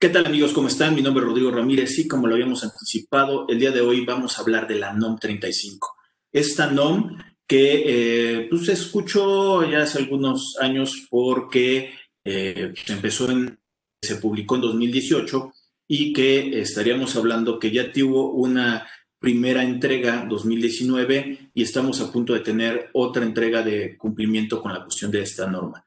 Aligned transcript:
¿Qué 0.00 0.10
tal 0.10 0.26
amigos? 0.26 0.52
¿Cómo 0.52 0.68
están? 0.68 0.94
Mi 0.94 1.02
nombre 1.02 1.24
es 1.24 1.28
Rodrigo 1.28 1.50
Ramírez 1.50 1.98
y 1.98 2.06
como 2.06 2.28
lo 2.28 2.34
habíamos 2.34 2.62
anticipado, 2.62 3.46
el 3.48 3.58
día 3.58 3.72
de 3.72 3.80
hoy 3.80 4.04
vamos 4.04 4.38
a 4.38 4.42
hablar 4.42 4.68
de 4.68 4.76
la 4.76 4.92
NOM 4.92 5.18
35. 5.18 5.96
Esta 6.30 6.70
NOM 6.70 7.18
que 7.48 7.82
eh, 7.84 8.46
pues 8.48 8.68
escuchó 8.68 9.68
ya 9.68 9.82
hace 9.82 9.98
algunos 9.98 10.56
años 10.60 11.08
porque 11.10 11.94
eh, 12.24 12.74
empezó 12.86 13.28
en, 13.28 13.58
se 14.00 14.14
publicó 14.16 14.54
en 14.54 14.60
2018 14.60 15.52
y 15.88 16.12
que 16.12 16.60
estaríamos 16.60 17.16
hablando 17.16 17.58
que 17.58 17.72
ya 17.72 17.90
tuvo 17.90 18.30
una 18.34 18.86
primera 19.18 19.64
entrega 19.64 20.24
2019 20.28 21.50
y 21.52 21.62
estamos 21.64 22.00
a 22.00 22.12
punto 22.12 22.34
de 22.34 22.40
tener 22.40 22.90
otra 22.92 23.24
entrega 23.24 23.64
de 23.64 23.96
cumplimiento 23.96 24.62
con 24.62 24.72
la 24.72 24.84
cuestión 24.84 25.10
de 25.10 25.22
esta 25.22 25.48
norma. 25.48 25.84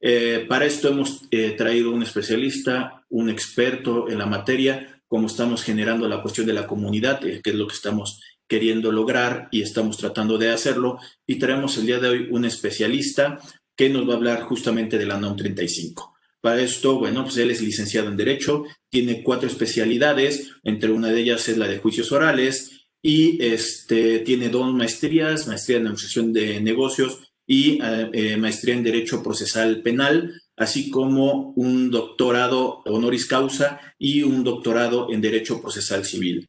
Eh, 0.00 0.46
para 0.48 0.64
esto 0.64 0.88
hemos 0.88 1.22
eh, 1.30 1.50
traído 1.50 1.90
un 1.90 2.02
especialista, 2.02 3.04
un 3.10 3.28
experto 3.28 4.08
en 4.08 4.18
la 4.18 4.26
materia, 4.26 5.02
como 5.06 5.26
estamos 5.26 5.62
generando 5.62 6.08
la 6.08 6.22
cuestión 6.22 6.46
de 6.46 6.54
la 6.54 6.66
comunidad, 6.66 7.24
eh, 7.26 7.40
que 7.42 7.50
es 7.50 7.56
lo 7.56 7.66
que 7.66 7.74
estamos 7.74 8.20
queriendo 8.48 8.90
lograr 8.90 9.48
y 9.50 9.62
estamos 9.62 9.98
tratando 9.98 10.38
de 10.38 10.50
hacerlo. 10.50 10.98
Y 11.26 11.36
traemos 11.38 11.76
el 11.76 11.86
día 11.86 11.98
de 11.98 12.08
hoy 12.08 12.28
un 12.30 12.44
especialista 12.44 13.38
que 13.76 13.90
nos 13.90 14.08
va 14.08 14.14
a 14.14 14.16
hablar 14.16 14.42
justamente 14.42 14.98
de 14.98 15.06
la 15.06 15.18
NOM 15.18 15.36
35. 15.36 16.14
Para 16.40 16.62
esto, 16.62 16.98
bueno, 16.98 17.24
pues 17.24 17.36
él 17.36 17.50
es 17.50 17.60
licenciado 17.60 18.08
en 18.08 18.16
Derecho, 18.16 18.64
tiene 18.88 19.22
cuatro 19.22 19.46
especialidades, 19.46 20.50
entre 20.64 20.90
una 20.90 21.08
de 21.08 21.20
ellas 21.20 21.48
es 21.48 21.58
la 21.58 21.68
de 21.68 21.78
juicios 21.78 22.12
orales 22.12 22.88
y 23.02 23.42
este, 23.44 24.20
tiene 24.20 24.48
dos 24.48 24.72
maestrías, 24.72 25.46
maestría 25.46 25.78
en 25.78 25.86
Administración 25.86 26.32
de 26.32 26.60
Negocios 26.60 27.29
y 27.50 27.82
eh, 27.82 28.10
eh, 28.12 28.36
maestría 28.36 28.76
en 28.76 28.84
Derecho 28.84 29.24
Procesal 29.24 29.82
Penal, 29.82 30.40
así 30.56 30.88
como 30.88 31.52
un 31.56 31.90
doctorado 31.90 32.80
honoris 32.84 33.26
causa 33.26 33.80
y 33.98 34.22
un 34.22 34.44
doctorado 34.44 35.08
en 35.10 35.20
Derecho 35.20 35.60
Procesal 35.60 36.04
Civil. 36.04 36.48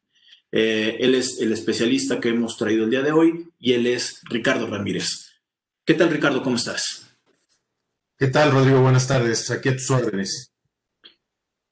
Eh, 0.52 0.98
él 1.00 1.16
es 1.16 1.40
el 1.40 1.50
especialista 1.52 2.20
que 2.20 2.28
hemos 2.28 2.56
traído 2.56 2.84
el 2.84 2.90
día 2.90 3.02
de 3.02 3.10
hoy 3.10 3.48
y 3.58 3.72
él 3.72 3.88
es 3.88 4.20
Ricardo 4.30 4.68
Ramírez. 4.68 5.32
¿Qué 5.84 5.94
tal, 5.94 6.08
Ricardo? 6.08 6.40
¿Cómo 6.40 6.54
estás? 6.54 7.18
¿Qué 8.16 8.28
tal, 8.28 8.52
Rodrigo? 8.52 8.80
Buenas 8.80 9.08
tardes. 9.08 9.50
Aquí 9.50 9.70
a 9.70 9.72
tus 9.72 9.90
órdenes. 9.90 10.52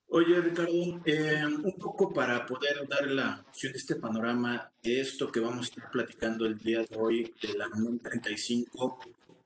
Oye, 0.09 0.41
Ricardo, 0.41 0.72
un 0.72 1.77
poco 1.78 2.12
para 2.12 2.44
poder 2.44 2.89
dar 2.89 3.06
la 3.06 3.44
opción 3.48 3.72
de 3.72 3.78
este 3.78 3.94
panorama 3.94 4.72
de 4.83 5.03
esto 5.03 5.31
que 5.31 5.39
vamos 5.39 5.59
a 5.59 5.70
estar 5.70 5.91
platicando 5.92 6.47
el 6.47 6.59
día 6.59 6.81
de 6.81 6.97
hoy 6.97 7.33
de 7.41 7.56
la 7.56 7.69
NOM 7.69 8.00
35, 8.00 8.98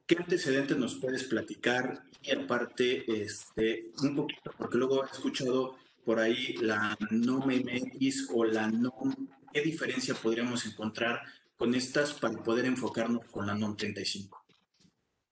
¿Qué 0.07 0.17
antecedentes 0.19 0.77
nos 0.77 0.97
puedes 0.97 1.25
platicar? 1.25 2.05
Y 2.21 2.33
aparte, 2.33 3.05
este, 3.23 3.91
un 4.03 4.15
poquito, 4.15 4.53
porque 4.59 4.77
luego 4.77 5.05
he 5.05 5.11
escuchado 5.11 5.77
por 6.05 6.21
ahí 6.21 6.57
la 6.61 6.97
NOM 7.11 7.47
MX 7.47 8.29
o 8.35 8.45
la 8.45 8.69
NOM, 8.69 9.15
¿qué 9.53 9.63
diferencia 9.63 10.15
podríamos 10.15 10.67
encontrar 10.67 11.23
con 11.57 11.75
estas 11.75 12.13
para 12.13 12.35
poder 12.43 12.67
enfocarnos 12.67 13.25
con 13.29 13.47
la 13.47 13.55
NOM 13.55 13.77
35? 13.77 14.45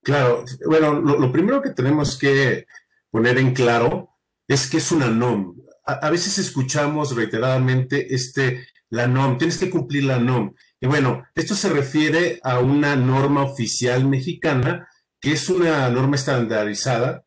Claro, 0.02 0.44
bueno, 0.66 1.00
lo, 1.00 1.30
primero 1.30 1.60
que 1.60 1.70
tenemos 1.70 2.18
que 2.18 2.66
poner 3.10 3.38
en 3.38 3.52
claro 3.52 4.08
es 4.48 4.70
que 4.70 4.78
es 4.78 4.90
una 4.90 5.08
NOM. 5.08 5.54
A, 5.84 6.06
a, 6.06 6.10
veces 6.10 6.38
escuchamos 6.38 7.14
reiteradamente 7.14 8.14
este, 8.14 8.66
la 8.92 9.06
NOM, 9.06 9.38
tienes 9.38 9.56
que 9.56 9.70
cumplir 9.70 10.04
la 10.04 10.18
NOM. 10.18 10.52
Y 10.78 10.86
bueno, 10.86 11.24
esto 11.34 11.54
se 11.54 11.70
refiere 11.70 12.40
a 12.44 12.58
una 12.58 12.94
norma 12.94 13.42
oficial 13.42 14.06
mexicana, 14.06 14.86
que 15.18 15.32
es 15.32 15.48
una 15.48 15.88
norma 15.88 16.16
estandarizada, 16.16 17.24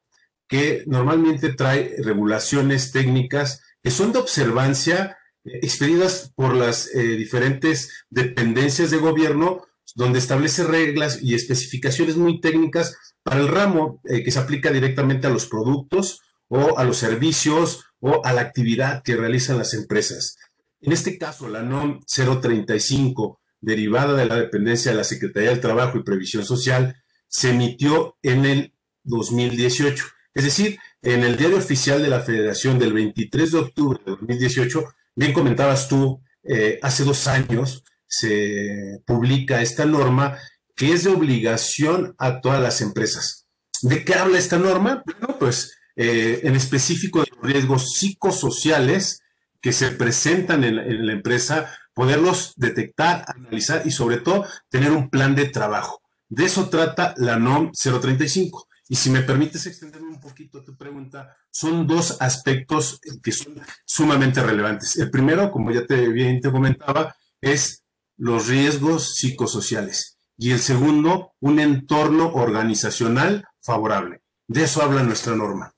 que 0.47 0.83
normalmente 0.85 1.53
trae 1.53 1.95
regulaciones 2.03 2.91
técnicas 2.91 3.63
que 3.81 3.89
son 3.89 4.13
de 4.13 4.19
observancia 4.19 5.17
eh, 5.44 5.59
expedidas 5.63 6.31
por 6.35 6.53
las 6.53 6.94
eh, 6.94 7.02
diferentes 7.16 8.05
dependencias 8.11 8.91
de 8.91 8.97
gobierno, 8.97 9.66
donde 9.95 10.19
establece 10.19 10.66
reglas 10.66 11.18
y 11.23 11.34
especificaciones 11.34 12.16
muy 12.16 12.41
técnicas 12.41 12.95
para 13.23 13.41
el 13.41 13.47
ramo 13.47 14.01
eh, 14.03 14.23
que 14.23 14.29
se 14.29 14.38
aplica 14.38 14.72
directamente 14.72 15.25
a 15.25 15.31
los 15.31 15.47
productos 15.47 16.22
o 16.47 16.78
a 16.78 16.84
los 16.84 16.97
servicios 16.97 17.85
o 18.00 18.23
a 18.23 18.34
la 18.34 18.41
actividad 18.41 19.01
que 19.01 19.16
realizan 19.16 19.57
las 19.57 19.73
empresas. 19.73 20.38
En 20.85 20.91
este 20.91 21.18
caso, 21.18 21.50
la 21.50 21.63
NOM 21.63 22.01
035 22.06 23.41
derivada 23.59 24.13
de 24.13 24.28
la 24.28 24.35
dependencia 24.35 24.91
de 24.91 24.97
la 24.97 25.03
Secretaría 25.03 25.50
del 25.50 25.59
Trabajo 25.59 25.97
y 25.97 26.03
Previsión 26.03 26.46
Social, 26.46 26.96
se 27.28 27.50
emitió 27.50 28.18
en 28.22 28.46
el 28.46 28.73
2018. 29.03 30.06
Es 30.35 30.44
decir, 30.44 30.78
en 31.01 31.24
el 31.24 31.38
diario 31.38 31.57
oficial 31.57 32.03
de 32.03 32.09
la 32.09 32.22
Federación 32.22 32.78
del 32.78 32.94
23 32.94 33.51
de 33.51 33.57
octubre 33.57 34.00
de 34.06 34.12
2018, 34.12 34.85
bien 35.16 35.34
comentabas 35.34 35.88
tú, 35.88 36.22
eh, 36.44 36.78
hace 36.84 37.03
dos 37.03 37.25
años 37.25 37.84
se 38.07 39.01
publica 39.07 39.63
esta 39.63 39.85
norma 39.85 40.38
que 40.75 40.94
es 40.94 41.03
de 41.03 41.09
obligación 41.09 42.13
a 42.19 42.41
todas 42.41 42.62
las 42.62 42.81
empresas. 42.81 43.47
¿De 43.81 44.06
qué 44.06 44.13
habla 44.13 44.38
esta 44.38 44.59
norma? 44.59 45.01
Bueno, 45.03 45.40
pues 45.40 45.75
eh, 45.95 46.41
en 46.44 46.56
específico 46.56 47.22
de 47.22 47.31
los 47.35 47.51
riesgos 47.51 47.94
psicosociales 47.94 49.22
que 49.65 49.73
se 49.73 49.89
presentan 49.89 50.63
en 50.63 51.07
la 51.07 51.11
empresa 51.11 51.75
poderlos 51.95 52.53
detectar, 52.55 53.25
analizar 53.27 53.81
y 53.83 53.89
sobre 53.89 54.17
todo 54.17 54.45
tener 54.69 54.91
un 54.91 55.09
plan 55.09 55.33
de 55.33 55.47
trabajo. 55.47 56.03
De 56.29 56.45
eso 56.45 56.69
trata 56.69 57.15
la 57.17 57.39
NOM 57.39 57.71
035. 57.71 58.67
Y 58.89 58.95
si 58.95 59.09
me 59.09 59.23
permites 59.23 59.65
extenderme 59.65 60.09
un 60.09 60.19
poquito 60.19 60.63
tu 60.63 60.77
pregunta, 60.77 61.35
son 61.49 61.87
dos 61.87 62.21
aspectos 62.21 62.99
que 63.23 63.31
son 63.31 63.59
sumamente 63.87 64.43
relevantes. 64.43 64.97
El 64.97 65.09
primero, 65.09 65.49
como 65.49 65.71
ya 65.71 65.83
te 65.83 66.09
bien 66.09 66.41
te 66.41 66.51
comentaba, 66.51 67.15
es 67.41 67.83
los 68.17 68.47
riesgos 68.47 69.15
psicosociales. 69.15 70.19
Y 70.37 70.51
el 70.51 70.59
segundo, 70.59 71.33
un 71.39 71.59
entorno 71.59 72.31
organizacional 72.33 73.45
favorable. 73.63 74.21
De 74.47 74.65
eso 74.65 74.83
habla 74.83 75.01
nuestra 75.01 75.35
norma. 75.35 75.73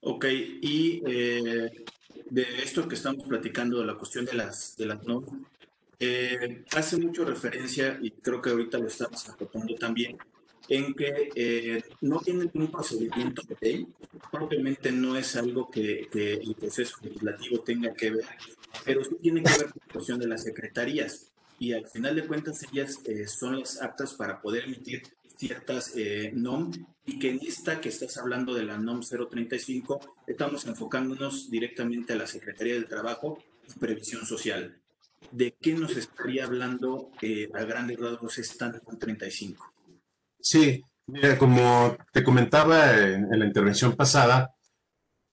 Ok, 0.00 0.24
y 0.24 1.02
eh, 1.06 1.70
de 2.30 2.62
esto 2.62 2.88
que 2.88 2.94
estamos 2.94 3.26
platicando, 3.26 3.80
de 3.80 3.86
la 3.86 3.94
cuestión 3.94 4.24
de 4.24 4.34
las, 4.34 4.76
de 4.76 4.86
las 4.86 5.02
normas, 5.04 5.40
eh, 6.00 6.64
hace 6.76 6.96
mucho 6.96 7.24
referencia, 7.24 7.98
y 8.00 8.10
creo 8.10 8.40
que 8.40 8.50
ahorita 8.50 8.78
lo 8.78 8.86
estamos 8.86 9.28
acotando 9.28 9.74
también, 9.74 10.16
en 10.68 10.94
que 10.94 11.30
eh, 11.34 11.82
no 12.02 12.20
tienen 12.20 12.50
un 12.54 12.70
procedimiento 12.70 13.42
de 13.42 13.56
ley, 13.60 13.88
propiamente 14.30 14.92
no 14.92 15.16
es 15.16 15.34
algo 15.36 15.70
que, 15.70 16.08
el 16.12 16.54
proceso 16.54 16.96
legislativo 17.02 17.60
tenga 17.60 17.94
que 17.94 18.10
ver, 18.10 18.24
pero 18.84 19.02
sí 19.02 19.16
tiene 19.20 19.42
que 19.42 19.50
ver 19.50 19.70
con 19.70 19.82
la 19.86 19.92
cuestión 19.92 20.18
de 20.18 20.28
las 20.28 20.42
secretarías. 20.42 21.30
Y 21.60 21.72
al 21.72 21.86
final 21.86 22.14
de 22.14 22.26
cuentas, 22.26 22.62
ellas 22.70 23.00
eh, 23.06 23.26
son 23.26 23.58
las 23.58 23.82
aptas 23.82 24.14
para 24.14 24.40
poder 24.40 24.64
emitir 24.64 25.02
ciertas 25.38 25.92
eh, 25.96 26.32
NOM 26.34 26.72
y 27.06 27.18
que 27.18 27.30
en 27.30 27.40
esta 27.46 27.80
que 27.80 27.88
estás 27.88 28.18
hablando 28.18 28.52
de 28.54 28.64
la 28.64 28.76
NOM 28.76 29.00
035 29.00 30.16
estamos 30.26 30.66
enfocándonos 30.66 31.50
directamente 31.50 32.12
a 32.12 32.16
la 32.16 32.26
Secretaría 32.26 32.74
del 32.74 32.88
Trabajo 32.88 33.38
y 33.68 33.78
Previsión 33.78 34.26
Social. 34.26 34.76
¿De 35.30 35.56
qué 35.60 35.74
nos 35.74 35.96
estaría 35.96 36.44
hablando 36.44 37.10
eh, 37.22 37.48
a 37.54 37.64
grandes 37.64 37.98
rasgos 37.98 38.38
esta 38.38 38.68
NOM 38.68 38.98
35? 38.98 39.72
Sí, 40.40 40.82
mira, 41.06 41.38
como 41.38 41.96
te 42.12 42.24
comentaba 42.24 42.98
en, 42.98 43.32
en 43.32 43.38
la 43.38 43.46
intervención 43.46 43.94
pasada, 43.96 44.54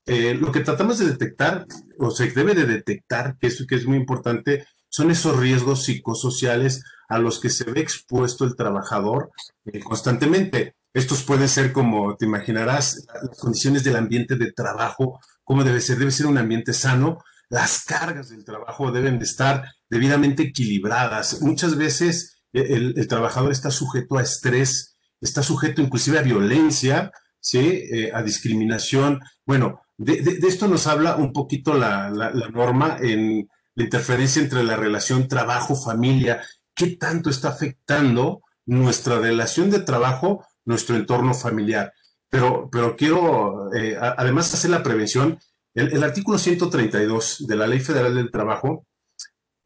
eh, 0.07 0.35
lo 0.35 0.51
que 0.51 0.59
tratamos 0.59 0.99
de 0.99 1.07
detectar, 1.07 1.65
o 1.97 2.11
se 2.11 2.29
debe 2.29 2.53
de 2.53 2.65
detectar, 2.65 3.37
que 3.39 3.47
es, 3.47 3.65
que 3.67 3.75
es 3.75 3.87
muy 3.87 3.97
importante, 3.97 4.67
son 4.95 5.11
esos 5.11 5.37
riesgos 5.37 5.83
psicosociales 5.83 6.81
a 7.09 7.19
los 7.19 7.41
que 7.41 7.49
se 7.49 7.69
ve 7.69 7.81
expuesto 7.81 8.45
el 8.45 8.55
trabajador 8.55 9.29
eh, 9.65 9.81
constantemente. 9.81 10.77
Estos 10.93 11.23
pueden 11.23 11.49
ser, 11.49 11.73
como 11.73 12.15
te 12.15 12.23
imaginarás, 12.23 13.05
las 13.21 13.37
condiciones 13.37 13.83
del 13.83 13.97
ambiente 13.97 14.37
de 14.37 14.53
trabajo, 14.53 15.19
cómo 15.43 15.65
debe 15.65 15.81
ser, 15.81 15.97
debe 15.97 16.11
ser 16.11 16.27
un 16.27 16.37
ambiente 16.37 16.71
sano. 16.71 17.17
Las 17.49 17.83
cargas 17.83 18.29
del 18.29 18.45
trabajo 18.45 18.89
deben 18.93 19.19
de 19.19 19.25
estar 19.25 19.65
debidamente 19.89 20.43
equilibradas. 20.43 21.41
Muchas 21.41 21.75
veces 21.75 22.37
eh, 22.53 22.93
el, 22.95 23.07
trabajador 23.09 23.51
está 23.51 23.71
sujeto 23.71 24.17
a 24.17 24.21
estrés, 24.21 24.95
está 25.19 25.43
sujeto 25.43 25.81
inclusive 25.81 26.19
a 26.19 26.21
violencia, 26.21 27.11
¿sí? 27.41 27.83
Eh, 27.91 28.11
a 28.13 28.23
discriminación. 28.23 29.19
Bueno, 29.45 29.81
de, 29.97 30.39
esto 30.47 30.69
nos 30.69 30.87
habla 30.87 31.17
un 31.17 31.33
poquito 31.33 31.73
la, 31.73 32.09
la 32.09 32.47
norma 32.47 32.95
en 33.01 33.49
la 33.75 33.83
interferencia 33.83 34.41
entre 34.41 34.63
la 34.63 34.75
relación 34.75 35.27
trabajo-familia 35.27 36.41
qué 36.75 36.97
tanto 36.97 37.29
está 37.29 37.49
afectando 37.49 38.43
nuestra 38.65 39.19
relación 39.19 39.71
de 39.71 39.79
trabajo, 39.79 40.45
nuestro 40.65 40.95
entorno 40.95 41.33
familiar. 41.33 41.93
Pero, 42.29 42.69
pero 42.71 42.95
quiero, 42.95 43.73
eh, 43.73 43.97
además, 43.99 44.53
hacer 44.53 44.71
la 44.71 44.83
prevención. 44.83 45.39
El, 45.73 46.03
artículo 46.03 46.37
132 46.37 47.45
de 47.47 47.55
la 47.55 47.67
Ley 47.67 47.79
Federal 47.79 48.15
del 48.15 48.31
Trabajo 48.31 48.85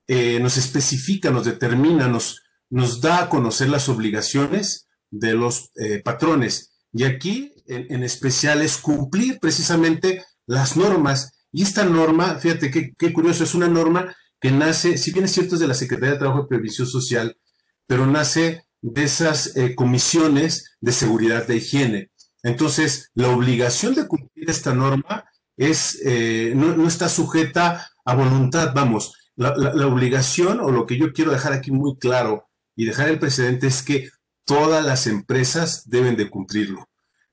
eh, 0.08 0.40
nos 0.40 0.58
especifica, 0.58 1.32
nos 1.32 1.46
determina, 1.46 2.08
nos, 2.08 2.42
nos 2.70 3.02
da 3.02 3.24
a 3.24 3.30
conocer 3.30 3.70
las 3.70 3.90
obligaciones 3.90 4.88
de 5.12 5.34
los 5.34 5.72
eh, 5.76 6.02
patrones. 6.04 6.72
Y 6.92 7.04
aquí, 7.04 7.54
en 7.68 8.04
especial, 8.04 8.64
es 8.64 8.78
cumplir 8.78 9.40
precisamente 9.40 10.24
las 10.48 10.76
normas. 10.76 11.39
Y 11.52 11.64
esta 11.64 11.84
norma, 11.86 12.36
fíjate 12.36 12.70
qué, 12.72 13.14
curioso, 13.14 13.44
es 13.44 13.56
una 13.56 13.68
norma 13.68 14.16
que 14.40 14.52
nace, 14.52 14.98
si 14.98 15.12
bien 15.12 15.26
es 15.26 15.32
cierto, 15.32 15.56
es 15.56 15.62
de 15.62 15.68
la 15.68 15.74
Secretaría 15.74 16.14
de 16.14 16.20
Trabajo 16.20 16.44
y 16.44 16.48
Previsión 16.48 16.88
Social, 16.88 17.38
pero 17.88 18.06
nace 18.06 18.66
de 18.82 19.04
esas 19.04 19.58
eh, 19.58 19.76
comisiones 19.76 20.78
de 20.80 20.92
seguridad 20.92 21.48
de 21.48 21.58
higiene. 21.58 22.12
Entonces, 22.44 23.10
la 23.16 23.30
obligación 23.30 23.96
de 23.96 24.08
cumplir 24.08 24.50
esta 24.50 24.74
norma 24.74 25.26
es, 25.58 26.00
eh, 26.06 26.54
no, 26.56 26.88
está 26.88 27.10
sujeta 27.10 27.90
a 28.06 28.16
voluntad, 28.16 28.72
vamos, 28.74 29.14
la, 29.36 29.54
obligación 29.88 30.60
o 30.60 30.72
lo 30.72 30.86
que 30.86 30.98
yo 30.98 31.14
quiero 31.14 31.32
dejar 31.32 31.54
aquí 31.54 31.72
muy 31.72 31.98
claro 31.98 32.48
y 32.76 32.86
dejar 32.86 33.10
el 33.10 33.20
precedente 33.20 33.68
es 33.68 33.82
que 33.82 34.10
todas 34.46 34.86
las 34.86 35.08
empresas 35.08 35.90
deben 35.90 36.16
de 36.16 36.30
cumplirlo. 36.30 36.90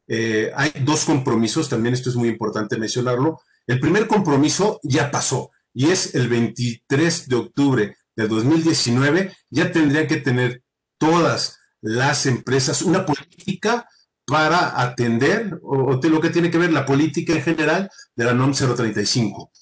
Eh, 0.08 0.52
hay 0.54 0.72
dos 0.84 1.04
compromisos, 1.04 1.68
también 1.68 1.94
esto 1.94 2.10
es 2.10 2.16
muy 2.16 2.28
importante 2.28 2.78
mencionarlo. 2.78 3.40
El 3.66 3.80
primer 3.80 4.06
compromiso 4.06 4.80
ya 4.82 5.10
pasó 5.10 5.50
y 5.74 5.90
es 5.90 6.14
el 6.14 6.28
23 6.28 7.28
de 7.28 7.36
octubre 7.36 7.96
de 8.16 8.28
2019, 8.28 9.36
ya 9.50 9.72
tendrían 9.72 10.06
que 10.06 10.16
tener 10.16 10.62
todas 10.98 11.58
las 11.82 12.26
empresas 12.26 12.82
una 12.82 13.04
política 13.04 13.86
para 14.26 14.80
atender 14.80 15.58
o, 15.62 16.00
lo 16.02 16.20
que 16.20 16.30
tiene 16.30 16.50
que 16.50 16.58
ver 16.58 16.72
la 16.72 16.86
política 16.86 17.32
en 17.32 17.42
general 17.42 17.90
de 18.16 18.24
la 18.24 18.32
NOM 18.34 18.52
035. 18.52 19.52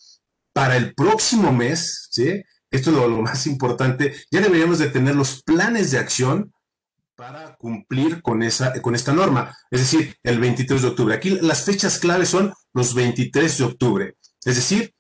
Para 0.52 0.76
el 0.76 0.94
próximo 0.94 1.52
mes, 1.52 2.08
¿sí? 2.10 2.42
esto 2.70 2.90
es 2.90 2.96
lo, 2.96 3.22
más 3.22 3.46
importante, 3.46 4.14
ya 4.30 4.40
deberíamos 4.40 4.78
de 4.78 4.88
tener 4.88 5.16
los 5.16 5.42
planes 5.42 5.90
de 5.90 5.98
acción 5.98 6.52
para 7.16 7.54
cumplir 7.56 8.22
con, 8.22 8.42
esa, 8.42 8.80
con 8.82 8.94
esta 8.94 9.12
norma, 9.12 9.56
es 9.70 9.80
decir, 9.80 10.16
el 10.22 10.38
23 10.38 10.82
de 10.82 10.88
octubre. 10.88 11.14
Aquí 11.14 11.30
las 11.30 11.64
fechas 11.64 11.98
claves 11.98 12.28
son 12.28 12.52
los 12.72 12.94
23 12.94 13.58
de 13.58 13.64
octubre, 13.64 14.16
es 14.44 14.56
decir, 14.56 14.94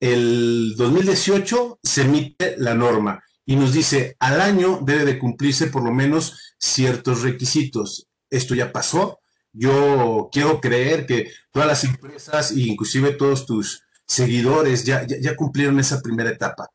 el 0.00 0.74
2018 0.76 1.80
se 1.82 2.02
emite 2.02 2.54
la 2.58 2.74
norma 2.74 3.22
y 3.44 3.56
nos 3.56 3.72
dice 3.72 4.16
al 4.18 4.40
año 4.40 4.80
debe 4.82 5.04
de 5.04 5.18
cumplirse 5.18 5.66
por 5.66 5.84
lo 5.84 5.92
menos 5.92 6.54
ciertos 6.58 7.22
requisitos 7.22 8.10
esto 8.30 8.54
ya 8.54 8.72
pasó. 8.72 9.18
Yo 9.52 10.28
quiero 10.32 10.60
creer 10.60 11.06
que 11.06 11.30
todas 11.50 11.68
las 11.68 11.84
empresas 11.84 12.52
e 12.52 12.60
inclusive 12.60 13.12
todos 13.12 13.44
tus 13.44 13.82
seguidores 14.06 14.84
ya, 14.84 15.04
ya, 15.06 15.36
cumplieron 15.36 15.78
esa 15.80 16.00
primera 16.00 16.30
etapa. 16.30 16.68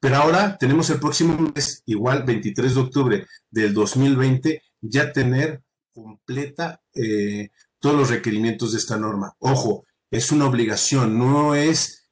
Pero 0.00 0.16
ahora 0.16 0.56
tenemos 0.58 0.90
el 0.90 1.00
próximo 1.00 1.52
mes, 1.54 1.82
igual 1.86 2.24
23 2.24 2.74
de 2.74 2.80
octubre 2.80 3.26
del 3.50 3.74
2020, 3.74 4.62
ya 4.80 5.12
tener 5.12 5.62
completa 5.92 6.80
eh, 6.94 7.50
todos 7.78 7.96
los 7.96 8.10
requerimientos 8.10 8.72
de 8.72 8.78
esta 8.78 8.96
norma. 8.96 9.34
Ojo, 9.38 9.84
es 10.10 10.30
una 10.30 10.46
obligación, 10.46 11.18
no 11.18 11.54
es, 11.54 12.08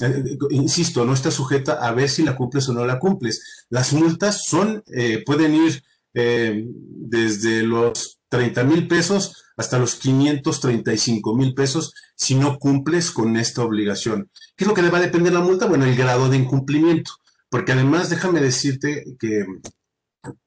eh, 0.00 0.38
insisto, 0.50 1.04
no 1.04 1.14
está 1.14 1.30
sujeta 1.30 1.74
a 1.74 1.92
ver 1.92 2.08
si 2.08 2.22
la 2.22 2.36
cumples 2.36 2.68
o 2.68 2.74
no 2.74 2.84
la 2.84 2.98
cumples. 2.98 3.66
Las 3.70 3.92
multas 3.92 4.44
son, 4.44 4.82
eh, 4.94 5.22
pueden 5.24 5.54
ir 5.54 5.82
eh, 6.14 6.64
desde 6.66 7.62
los 7.62 8.18
30 8.28 8.64
mil 8.64 8.88
pesos 8.88 9.44
hasta 9.58 9.78
los 9.78 9.96
535 9.96 11.34
mil 11.34 11.52
pesos 11.52 11.92
si 12.16 12.36
no 12.36 12.58
cumples 12.58 13.10
con 13.10 13.36
esta 13.36 13.62
obligación. 13.62 14.30
¿Qué 14.56 14.64
es 14.64 14.68
lo 14.68 14.74
que 14.74 14.82
le 14.82 14.90
va 14.90 14.98
a 14.98 15.02
depender 15.02 15.32
la 15.32 15.40
multa? 15.40 15.66
Bueno, 15.66 15.84
el 15.84 15.96
grado 15.96 16.30
de 16.30 16.38
incumplimiento. 16.38 17.12
Porque 17.50 17.72
además, 17.72 18.08
déjame 18.08 18.40
decirte 18.40 19.04
que 19.18 19.44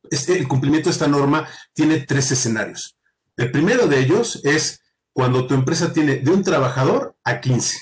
este, 0.09 0.37
el 0.37 0.47
cumplimiento 0.47 0.89
de 0.89 0.93
esta 0.93 1.07
norma 1.07 1.47
tiene 1.73 1.99
tres 1.99 2.31
escenarios. 2.31 2.97
El 3.35 3.51
primero 3.51 3.87
de 3.87 3.99
ellos 3.99 4.39
es 4.43 4.81
cuando 5.13 5.45
tu 5.45 5.55
empresa 5.55 5.91
tiene 5.91 6.17
de 6.17 6.31
un 6.31 6.43
trabajador 6.43 7.15
a 7.23 7.41
15. 7.41 7.77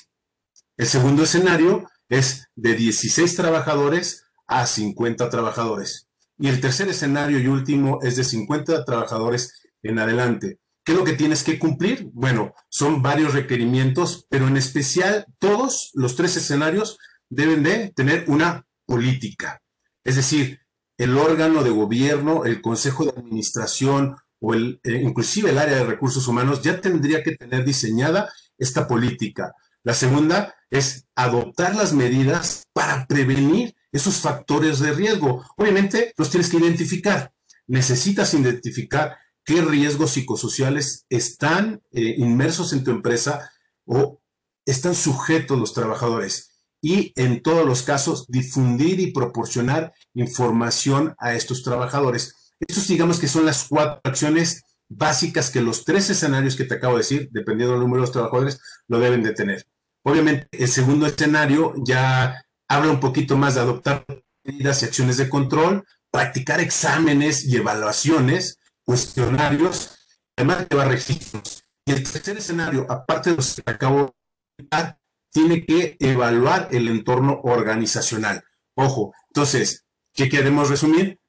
El 0.77 0.87
segundo 0.87 1.23
escenario 1.23 1.87
es 2.07 2.47
de 2.55 2.73
16 2.73 3.35
trabajadores 3.35 4.25
a 4.47 4.65
50 4.65 5.29
trabajadores. 5.29 6.07
Y 6.39 6.47
el 6.47 6.59
tercer 6.59 6.87
escenario 6.87 7.37
y 7.37 7.47
último 7.47 7.99
es 8.01 8.15
de 8.15 8.23
50 8.23 8.83
trabajadores 8.85 9.53
en 9.83 9.99
adelante. 9.99 10.57
¿Qué 10.89 10.93
es 10.93 10.97
lo 10.97 11.05
que 11.05 11.13
tienes 11.13 11.43
que 11.43 11.59
cumplir? 11.59 12.09
Bueno, 12.13 12.55
son 12.67 13.03
varios 13.03 13.35
requerimientos, 13.35 14.25
pero 14.27 14.47
en 14.47 14.57
especial 14.57 15.27
todos 15.37 15.91
los 15.93 16.15
tres 16.15 16.35
escenarios 16.35 16.97
deben 17.29 17.61
de 17.61 17.89
tener 17.95 18.23
una 18.25 18.65
política. 18.87 19.61
Es 20.03 20.15
decir, 20.15 20.61
el 20.97 21.15
órgano 21.15 21.63
de 21.63 21.69
gobierno, 21.69 22.43
el 22.43 22.59
consejo 22.63 23.05
de 23.05 23.11
administración 23.11 24.15
o 24.39 24.55
el, 24.55 24.81
eh, 24.83 24.99
inclusive 25.03 25.51
el 25.51 25.59
área 25.59 25.75
de 25.75 25.85
recursos 25.85 26.27
humanos 26.27 26.63
ya 26.63 26.81
tendría 26.81 27.21
que 27.21 27.35
tener 27.35 27.63
diseñada 27.63 28.27
esta 28.57 28.87
política. 28.87 29.53
La 29.83 29.93
segunda 29.93 30.55
es 30.71 31.05
adoptar 31.13 31.75
las 31.75 31.93
medidas 31.93 32.63
para 32.73 33.05
prevenir 33.05 33.75
esos 33.91 34.15
factores 34.15 34.79
de 34.79 34.93
riesgo. 34.93 35.45
Obviamente 35.55 36.15
los 36.17 36.31
tienes 36.31 36.49
que 36.49 36.57
identificar. 36.57 37.31
Necesitas 37.67 38.33
identificar 38.33 39.19
qué 39.49 39.63
riesgos 39.63 40.11
psicosociales 40.11 41.07
están 41.09 41.81
eh, 41.91 42.13
inmersos 42.19 42.71
en 42.71 42.83
tu 42.83 42.91
empresa 42.91 43.49
o 43.83 44.21
están 44.63 44.93
sujetos 44.93 45.57
los 45.57 45.73
trabajadores. 45.73 46.51
Y 46.83 47.13
en 47.15 47.41
todos 47.41 47.65
los 47.65 47.81
casos, 47.81 48.27
difundir 48.27 48.99
y 48.99 49.11
proporcionar 49.11 49.91
información 50.13 51.15
a 51.17 51.33
estos 51.33 51.63
trabajadores. 51.63 52.53
Estos 52.59 52.87
digamos 52.87 53.19
que 53.19 53.27
son 53.27 53.43
las 53.43 53.65
cuatro 53.67 53.99
acciones 54.03 54.61
básicas 54.87 55.49
que 55.49 55.61
los 55.61 55.83
tres 55.83 56.11
escenarios 56.11 56.55
que 56.55 56.65
te 56.65 56.75
acabo 56.75 56.93
de 56.93 56.99
decir, 56.99 57.29
dependiendo 57.31 57.73
del 57.73 57.81
número 57.81 58.01
de 58.01 58.05
los 58.05 58.11
trabajadores, 58.11 58.61
lo 58.87 58.99
deben 58.99 59.23
de 59.23 59.33
tener. 59.33 59.65
Obviamente, 60.03 60.47
el 60.51 60.67
segundo 60.67 61.07
escenario 61.07 61.73
ya 61.83 62.45
habla 62.67 62.91
un 62.91 62.99
poquito 62.99 63.35
más 63.35 63.55
de 63.55 63.61
adoptar 63.61 64.05
medidas 64.43 64.83
y 64.83 64.85
acciones 64.85 65.17
de 65.17 65.27
control, 65.27 65.85
practicar 66.11 66.59
exámenes 66.59 67.45
y 67.45 67.55
evaluaciones, 67.55 68.58
cuestionarios, 68.89 69.99
además 70.35 70.67
de 70.67 70.85
registros. 70.85 71.63
Y 71.85 71.91
el 71.91 72.01
tercer 72.11 72.37
escenario, 72.37 72.87
aparte 72.89 73.29
de 73.29 73.35
los 73.35 73.53
que 73.53 73.61
acabo 73.67 74.15
de 74.57 74.65
dar, 74.67 74.97
tiene 75.31 75.63
que 75.63 75.95
evaluar 75.99 76.69
el 76.71 76.87
entorno 76.87 77.39
organizacional. 77.43 78.43
Ojo, 78.73 79.13
entonces, 79.27 79.85
¿qué 80.11 80.27
queremos 80.27 80.71
resumir? 80.71 81.19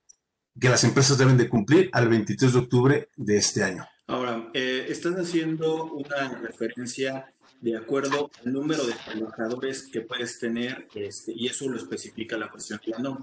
Que 0.59 0.71
las 0.71 0.85
empresas 0.85 1.19
deben 1.19 1.37
de 1.37 1.51
cumplir 1.51 1.91
al 1.93 2.09
23 2.09 2.51
de 2.51 2.59
octubre 2.59 3.11
de 3.15 3.37
este 3.37 3.63
año. 3.63 3.87
Ahora, 4.07 4.49
eh, 4.55 4.87
estás 4.89 5.17
haciendo 5.17 5.85
una 5.85 6.39
referencia 6.39 7.31
de 7.61 7.77
acuerdo 7.77 8.31
al 8.43 8.55
número 8.55 8.87
de 8.87 8.95
trabajadores 8.95 9.87
que 9.93 10.01
puedes 10.01 10.39
tener, 10.39 10.89
este, 10.95 11.35
y 11.37 11.49
eso 11.49 11.69
lo 11.69 11.77
especifica 11.77 12.39
la 12.39 12.51
cuestión 12.51 12.81
de. 12.87 13.23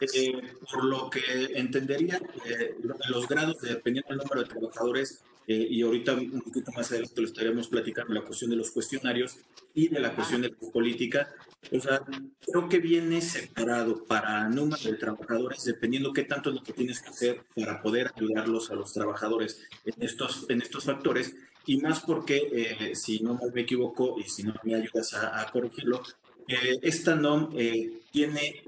Eh, 0.00 0.32
por 0.70 0.84
lo 0.84 1.08
que 1.08 1.20
entendería, 1.54 2.20
eh, 2.44 2.76
los 3.08 3.26
grados, 3.26 3.60
dependiendo 3.60 4.10
del 4.10 4.18
número 4.18 4.42
de 4.42 4.48
trabajadores, 4.48 5.22
eh, 5.48 5.66
y 5.70 5.82
ahorita 5.82 6.14
un 6.14 6.42
poquito 6.42 6.72
más 6.72 6.90
adelante 6.90 7.20
lo 7.20 7.26
estaremos 7.26 7.68
platicando, 7.68 8.12
la 8.12 8.22
cuestión 8.22 8.50
de 8.50 8.56
los 8.56 8.72
cuestionarios 8.72 9.38
y 9.74 9.88
de 9.88 10.00
la 10.00 10.12
cuestión 10.12 10.42
de 10.42 10.48
la 10.48 10.72
política, 10.72 11.32
o 11.70 11.80
sea, 11.80 12.02
creo 12.44 12.68
que 12.68 12.78
viene 12.78 13.20
separado 13.20 14.04
para 14.04 14.48
número 14.48 14.82
de 14.82 14.94
trabajadores, 14.94 15.64
dependiendo 15.64 16.12
qué 16.12 16.24
tanto 16.24 16.50
es 16.50 16.56
lo 16.56 16.62
que 16.64 16.72
tienes 16.72 17.00
que 17.00 17.10
hacer 17.10 17.44
para 17.54 17.80
poder 17.80 18.10
ayudarlos 18.16 18.70
a 18.70 18.74
los 18.74 18.92
trabajadores 18.92 19.62
en 19.84 20.02
estos, 20.02 20.46
en 20.48 20.62
estos 20.62 20.84
factores, 20.84 21.36
y 21.64 21.78
más 21.78 22.00
porque, 22.00 22.48
eh, 22.52 22.96
si 22.96 23.20
no 23.20 23.38
me 23.52 23.60
equivoco 23.60 24.16
y 24.18 24.24
si 24.24 24.42
no 24.42 24.54
me 24.64 24.74
ayudas 24.74 25.14
a, 25.14 25.48
corregirlo, 25.52 26.02
eh, 26.48 26.78
esta 26.82 27.14
NOM 27.14 27.50
eh, 27.56 28.00
tiene, 28.10 28.62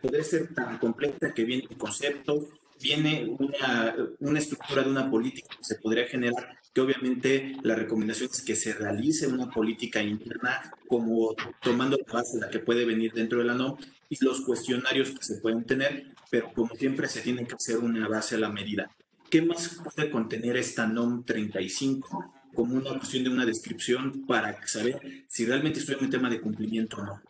puede 0.00 0.24
ser 0.24 0.54
tan 0.54 0.78
completa 0.78 1.34
que 1.34 1.44
viene 1.44 1.66
un 1.68 1.76
concepto, 1.76 2.48
viene 2.80 3.26
una, 3.38 3.94
una, 4.20 4.38
estructura 4.38 4.82
de 4.82 4.90
una 4.90 5.10
política 5.10 5.48
que 5.56 5.64
se 5.64 5.76
podría 5.76 6.06
generar, 6.06 6.58
que 6.72 6.80
obviamente 6.80 7.56
la 7.62 7.74
recomendación 7.74 8.30
es 8.32 8.42
que 8.42 8.54
se 8.54 8.74
realice 8.74 9.26
una 9.26 9.50
política 9.50 10.02
interna 10.02 10.72
como 10.86 11.34
tomando 11.62 11.96
la 11.96 12.12
base 12.12 12.38
de 12.38 12.46
la 12.46 12.50
que 12.50 12.58
puede 12.58 12.84
venir 12.84 13.12
dentro 13.12 13.38
de 13.38 13.44
la 13.44 13.54
NOM 13.54 13.76
y 14.08 14.24
los 14.24 14.42
cuestionarios 14.42 15.10
que 15.10 15.24
se 15.24 15.40
pueden 15.40 15.64
tener, 15.64 16.14
pero 16.30 16.52
como 16.52 16.74
siempre 16.74 17.08
se 17.08 17.20
tiene 17.20 17.46
que 17.46 17.54
hacer 17.54 17.78
una 17.78 18.06
base 18.08 18.36
a 18.36 18.38
la 18.38 18.50
medida. 18.50 18.90
¿Qué 19.30 19.42
más 19.42 19.80
puede 19.82 20.10
contener 20.10 20.56
esta 20.56 20.86
NOM 20.86 21.24
35? 21.24 22.35
Como 22.56 22.74
una 22.74 22.98
cuestión 22.98 23.22
de 23.24 23.30
una 23.30 23.44
descripción 23.44 24.24
para 24.26 24.66
saber 24.66 25.00
si 25.28 25.44
realmente 25.44 25.78
estoy 25.78 25.96
en 25.96 26.04
un 26.06 26.10
tema 26.10 26.30
de 26.30 26.40
cumplimiento 26.40 26.96
o 26.96 27.04
no. 27.04 27.22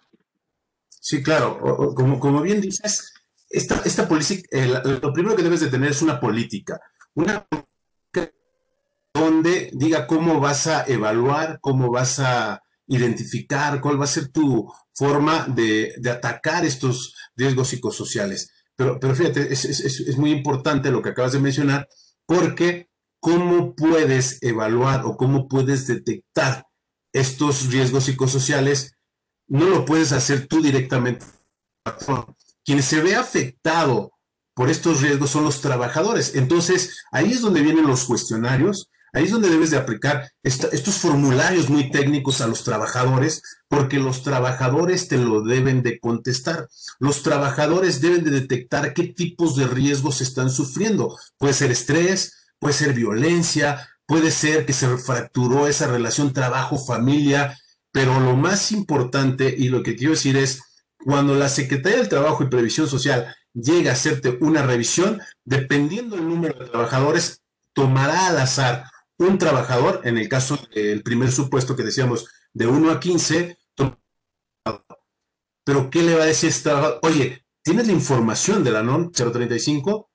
Sí, 0.88 1.23
claro. 1.23 1.95
como, 1.95 2.18
como 2.18 2.40
bien 2.40 2.61
dices, 2.61 3.12
esta, 3.50 3.83
esta 3.85 4.09
política, 4.09 4.49
lo 4.85 5.12
primero 5.12 5.37
que 5.37 5.42
debes 5.42 5.61
de 5.61 5.68
tener 5.68 5.90
es 5.90 6.02
una 6.02 6.18
política. 6.21 6.80
Una 7.14 7.45
política 7.45 8.33
donde 9.12 9.71
diga 9.75 10.06
cómo 10.06 10.40
vas 10.40 10.66
a 10.68 10.85
evaluar, 10.87 11.59
cómo 11.61 11.90
vas 11.90 12.21
a 12.21 12.62
identificar, 12.87 13.80
cuál 13.80 14.00
va 14.00 14.04
a 14.04 14.09
ser 14.09 14.28
tu 14.28 14.73
forma 14.95 15.47
de, 15.49 15.95
de 15.99 16.11
atacar 16.11 16.64
estos 16.64 17.14
riesgos 17.37 17.68
psicosociales. 17.68 18.52
Pero, 18.76 19.00
pero 19.00 19.14
fíjate, 19.14 19.52
es, 19.52 19.64
es, 19.64 19.80
es 19.80 20.16
muy 20.18 20.30
importante 20.30 20.90
lo 20.90 21.02
que 21.02 21.11
acabas 21.11 21.33
de 21.33 21.40
mencionar, 21.40 21.88
porque 22.26 22.88
¿cómo 23.26 23.75
puedes 23.75 24.40
evaluar 24.40 25.04
o 25.04 25.16
cómo 25.16 25.49
puedes 25.49 25.88
detectar 25.88 26.64
estos 27.12 27.66
riesgos 27.73 28.04
psicosociales 28.04 28.92
no 29.49 29.66
lo 29.66 29.85
puedes 29.85 30.12
hacer 30.12 30.47
tú 30.47 30.62
directamente. 30.62 31.26
Quien 32.64 32.85
se 32.85 33.00
ve 33.00 33.16
afectado 33.16 34.12
por 34.54 34.71
estos 34.71 35.00
riesgos 35.02 35.30
son 35.30 35.42
los 35.42 35.61
trabajadores. 35.61 36.37
Entonces, 36.37 37.02
ahí 37.11 37.33
es 37.33 37.40
donde 37.40 37.62
vienen 37.62 37.88
los 37.88 38.04
cuestionarios, 38.04 38.90
ahí 39.12 39.25
es 39.25 39.33
donde 39.33 39.50
debes 39.50 39.73
de 39.73 39.78
aplicar 39.78 40.30
estos 40.45 40.95
formularios 40.95 41.68
muy 41.68 41.90
técnicos 41.90 42.40
a 42.40 42.47
los 42.47 42.62
trabajadores, 42.62 43.42
porque 43.66 43.99
los 43.99 44.23
trabajadores 44.23 45.09
te 45.09 45.16
lo 45.16 45.42
deben 45.42 45.83
de 45.83 45.99
contestar. 45.99 46.68
Los 47.00 47.25
trabajadores 47.25 48.00
deben 48.00 48.23
de 48.23 48.30
detectar 48.30 48.95
qué 48.95 49.09
tipos 49.09 49.56
de 49.56 49.66
riesgos 49.66 50.21
están 50.21 50.49
sufriendo. 50.49 51.18
Puede 51.38 51.54
ser 51.54 51.73
estrés, 51.73 52.46
puede 52.58 52.75
ser 52.75 52.92
violencia, 52.94 53.88
puede 54.06 54.30
ser 54.30 54.66
que 54.66 54.72
se 54.72 54.96
fracturó 54.98 55.66
esa 55.66 55.86
relación 55.86 56.32
trabajo-familia, 56.32 57.58
pero 57.92 58.20
lo 58.20 58.36
más 58.36 58.72
importante 58.72 59.54
y 59.56 59.68
lo 59.68 59.82
que 59.82 59.96
quiero 59.96 60.12
decir 60.12 60.36
es, 60.36 60.62
cuando 61.04 61.34
la 61.34 61.48
Secretaría 61.48 61.98
del 61.98 62.08
Trabajo 62.08 62.42
y 62.42 62.48
Previsión 62.48 62.88
Social 62.88 63.34
llega 63.52 63.90
a 63.90 63.94
hacerte 63.94 64.38
una 64.40 64.62
revisión, 64.62 65.20
dependiendo 65.44 66.16
del 66.16 66.28
número 66.28 66.58
de 66.58 66.70
trabajadores, 66.70 67.42
tomará 67.72 68.28
al 68.28 68.38
azar 68.38 68.84
un 69.18 69.38
trabajador, 69.38 70.00
en 70.04 70.18
el 70.18 70.28
caso 70.28 70.58
del 70.75 71.02
primer 71.02 71.32
supuesto 71.32 71.75
que 71.75 71.84
decíamos 71.84 72.28
de 72.52 72.66
1 72.66 72.90
a 72.90 73.00
15, 73.00 73.58
pero 75.64 75.90
¿qué 75.90 76.02
le 76.02 76.14
va 76.14 76.22
a 76.22 76.26
decir 76.26 76.50
este 76.50 76.70
trabajador? 76.70 77.00
Oye, 77.02 77.44
¿tienes 77.62 77.86
la 77.86 77.92
información 77.92 78.62
de 78.62 78.70
la 78.70 78.82
NON 78.82 79.10
035? 79.10 80.10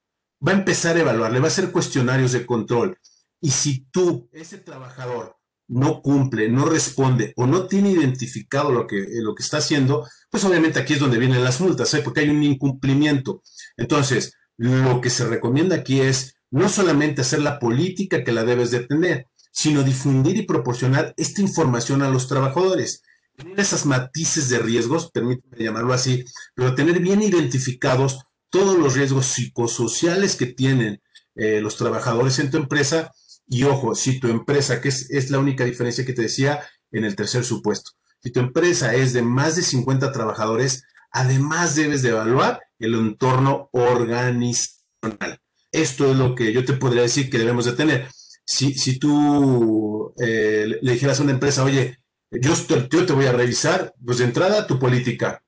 Va 0.46 0.52
a 0.54 0.56
empezar 0.56 0.98
a 0.98 1.02
evaluar, 1.02 1.32
le 1.32 1.40
va 1.40 1.46
a 1.46 1.48
hacer 1.50 1.72
cuestionarios 1.72 2.32
de 2.32 2.46
control. 2.46 2.98
Y 3.40 3.52
si 3.52 3.86
tú, 3.92 4.30
ese 4.32 4.58
trabajador, 4.58 5.38
no 5.68 6.02
cumple, 6.02 6.50
no 6.50 6.66
responde 6.66 7.34
o 7.38 7.48
no 7.48 7.66
tiene 7.66 7.92
identificado 7.92 8.72
lo 8.72 8.88
que, 8.88 9.08
lo 9.22 9.34
que 9.34 9.44
está 9.44 9.58
haciendo, 9.58 10.06
pues 10.30 10.44
obviamente 10.44 10.80
aquí 10.80 10.94
es 10.94 11.00
donde 11.00 11.18
vienen 11.18 11.44
las 11.44 11.62
multas, 11.62 11.94
¿eh? 11.94 12.02
porque 12.04 12.20
hay 12.20 12.30
un 12.30 12.44
incumplimiento. 12.44 13.42
Entonces, 13.78 14.34
lo 14.58 15.00
que 15.00 15.10
se 15.10 15.28
recomienda 15.28 15.78
aquí 15.78 16.02
es 16.02 16.36
no 16.52 16.68
solamente 16.68 17.22
hacer 17.22 17.42
la 17.42 17.58
política 17.58 18.24
que 18.24 18.34
la 18.34 18.44
debes 18.44 18.70
de 18.72 18.82
tener, 18.82 19.28
sino 19.52 19.84
difundir 19.84 20.38
y 20.38 20.44
proporcionar 20.44 21.14
esta 21.18 21.42
información 21.42 22.02
a 22.02 22.10
los 22.10 22.28
trabajadores. 22.28 23.02
Tener 23.38 23.60
esas 23.60 23.86
matices 23.86 24.50
de 24.50 24.60
riesgos, 24.60 25.10
permíteme 25.12 25.64
llamarlo 25.64 25.94
así, 25.94 26.26
pero 26.54 26.76
tener 26.76 27.00
bien 27.00 27.22
identificados 27.22 28.20
todos 28.52 28.78
los 28.78 28.94
riesgos 28.94 29.26
psicosociales 29.26 30.36
que 30.36 30.46
tienen 30.46 31.02
eh, 31.36 31.62
los 31.62 31.78
trabajadores 31.78 32.38
en 32.40 32.52
tu 32.52 32.58
empresa 32.58 33.12
y 33.48 33.64
ojo, 33.64 33.96
si 33.96 34.20
tu 34.20 34.30
empresa, 34.30 34.80
que 34.80 34.88
es, 34.88 35.30
la 35.30 35.40
única 35.40 35.66
diferencia 35.66 36.06
que 36.06 36.14
te 36.14 36.22
decía 36.22 36.62
en 36.92 37.04
el 37.04 37.16
tercer 37.18 37.44
supuesto, 37.44 37.92
si 38.24 38.32
tu 38.32 38.40
empresa 38.40 38.94
es 38.96 39.14
de 39.14 39.24
más 39.24 39.56
de 39.58 39.62
50 39.62 40.12
trabajadores, 40.14 40.84
además 41.12 41.76
debes 41.76 42.02
de 42.02 42.10
evaluar 42.10 42.62
el 42.80 42.94
entorno 42.96 43.70
organizacional. 43.74 45.40
Esto 45.72 46.12
es 46.12 46.18
lo 46.18 46.36
que 46.36 46.54
yo 46.54 46.64
te 46.64 46.74
podría 46.74 47.02
decir 47.02 47.30
que 47.30 47.40
debemos 47.40 47.66
de 47.66 47.74
tener. 47.74 48.08
Si, 48.46 48.74
si 48.74 49.00
tú 49.00 50.14
eh, 50.22 50.78
le 50.82 50.92
dijeras 50.94 51.20
a 51.20 51.24
una 51.24 51.34
empresa, 51.34 51.64
oye, 51.64 51.98
yo, 52.32 52.54
yo 52.90 53.06
te 53.06 53.14
voy 53.14 53.26
a 53.26 53.34
revisar, 53.34 53.94
pues 54.06 54.20
de 54.20 54.26
entrada 54.26 54.68
tu 54.68 54.80
política, 54.80 55.44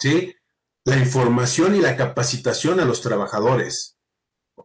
¿sí? 0.00 0.34
La 0.86 0.96
información 0.96 1.74
y 1.74 1.80
la 1.80 1.96
capacitación 1.96 2.78
a 2.78 2.84
los 2.84 3.02
trabajadores, 3.02 3.98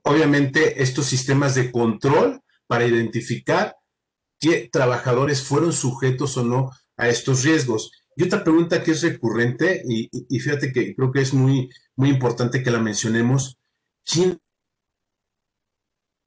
obviamente 0.03 0.83
estos 0.83 1.07
sistemas 1.07 1.55
de 1.55 1.71
control 1.71 2.43
para 2.67 2.85
identificar 2.85 3.75
qué 4.39 4.69
trabajadores 4.71 5.41
fueron 5.43 5.73
sujetos 5.73 6.37
o 6.37 6.43
no 6.43 6.69
a 6.95 7.09
estos 7.09 7.43
riesgos. 7.43 7.91
Y 8.15 8.21
otra 8.21 8.43
pregunta 8.43 8.83
que 8.83 8.91
es 8.91 9.01
recurrente, 9.01 9.81
y, 9.83 10.09
fíjate 10.39 10.71
que 10.71 10.93
creo 10.93 11.11
que 11.11 11.21
es 11.21 11.33
muy, 11.33 11.71
muy 11.95 12.09
importante 12.09 12.61
que 12.61 12.69
la 12.69 12.79
mencionemos, 12.79 13.57
¿quién 14.05 14.39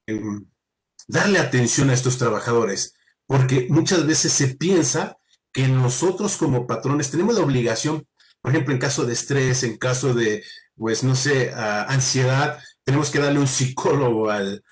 em, 0.08 0.44
darle 1.06 1.38
atención 1.38 1.90
a 1.90 1.94
estos 1.94 2.18
trabajadores? 2.18 2.94
Porque 3.26 3.68
muchas 3.70 4.04
veces 4.08 4.32
se 4.32 4.56
piensa 4.56 5.18
que 5.52 5.68
nosotros 5.68 6.36
como 6.36 6.66
patrones 6.66 7.12
tenemos 7.12 7.36
la 7.36 7.44
obligación, 7.44 8.08
por 8.44 8.50
ejemplo, 8.50 8.74
en 8.74 8.78
caso 8.78 9.06
de 9.06 9.14
estrés, 9.14 9.62
en 9.62 9.78
caso 9.78 10.12
de, 10.12 10.44
pues, 10.76 11.02
no 11.02 11.14
sé, 11.14 11.50
ansiedad, 11.54 12.58
tenemos 12.84 13.10
que 13.10 13.18
darle 13.18 13.38
un 13.38 13.46
psicólogo 13.46 14.28
al, 14.28 14.62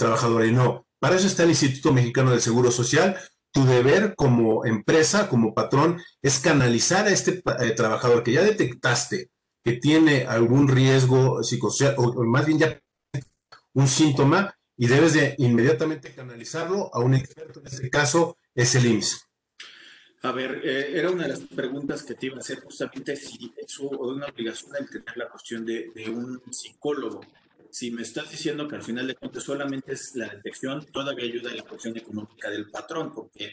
trabajador 0.00 0.46
y 0.46 0.52
no. 0.52 0.84
Para 0.98 1.14
eso 1.14 1.28
está 1.28 1.44
el 1.44 1.50
Instituto 1.50 1.92
Mexicano 1.92 2.32
del 2.32 2.40
Seguro 2.40 2.72
Social. 2.72 3.16
Tu 3.52 3.64
deber 3.64 4.16
como 4.16 4.64
empresa, 4.66 5.28
como 5.28 5.54
patrón, 5.54 6.02
es 6.20 6.40
canalizar 6.40 7.06
a 7.06 7.10
este 7.10 7.40
eh, 7.60 7.70
trabajador 7.70 8.24
que 8.24 8.32
ya 8.32 8.42
detectaste 8.42 9.30
que 9.62 9.74
tiene 9.74 10.26
algún 10.26 10.66
riesgo 10.66 11.44
psicosocial, 11.44 11.94
o, 11.98 12.24
más 12.24 12.46
bien 12.46 12.58
ya 12.58 12.80
un 13.74 13.86
síntoma, 13.86 14.56
y 14.76 14.88
debes 14.88 15.12
de 15.12 15.36
inmediatamente 15.38 16.12
canalizarlo 16.12 16.92
a 16.92 16.98
un 16.98 17.14
experto. 17.14 17.60
En 17.60 17.68
este 17.68 17.90
caso 17.90 18.38
es 18.56 18.74
el 18.74 18.86
IMSS. 18.86 19.29
A 20.22 20.32
ver, 20.32 20.60
eh, 20.64 20.98
era 20.98 21.10
una 21.10 21.22
de 21.22 21.30
las 21.30 21.40
preguntas 21.40 22.02
que 22.02 22.14
te 22.14 22.26
iba 22.26 22.36
a 22.36 22.40
hacer 22.40 22.60
justamente 22.60 23.16
si 23.16 23.52
es 23.56 23.78
una 23.78 24.26
obligación 24.26 24.72
el 24.78 24.90
tener 24.90 25.16
la 25.16 25.28
cuestión 25.28 25.64
de, 25.64 25.90
de 25.94 26.10
un 26.10 26.40
psicólogo 26.52 27.22
si 27.70 27.90
me 27.92 28.02
estás 28.02 28.30
diciendo 28.30 28.66
que 28.66 28.76
al 28.76 28.82
final 28.82 29.06
de 29.06 29.14
cuentas 29.14 29.44
solamente 29.44 29.92
es 29.92 30.16
la 30.16 30.28
detección, 30.28 30.84
todavía 30.86 31.24
ayuda 31.24 31.52
a 31.52 31.54
la 31.54 31.62
cuestión 31.62 31.96
económica 31.96 32.50
del 32.50 32.68
patrón, 32.68 33.12
porque 33.14 33.52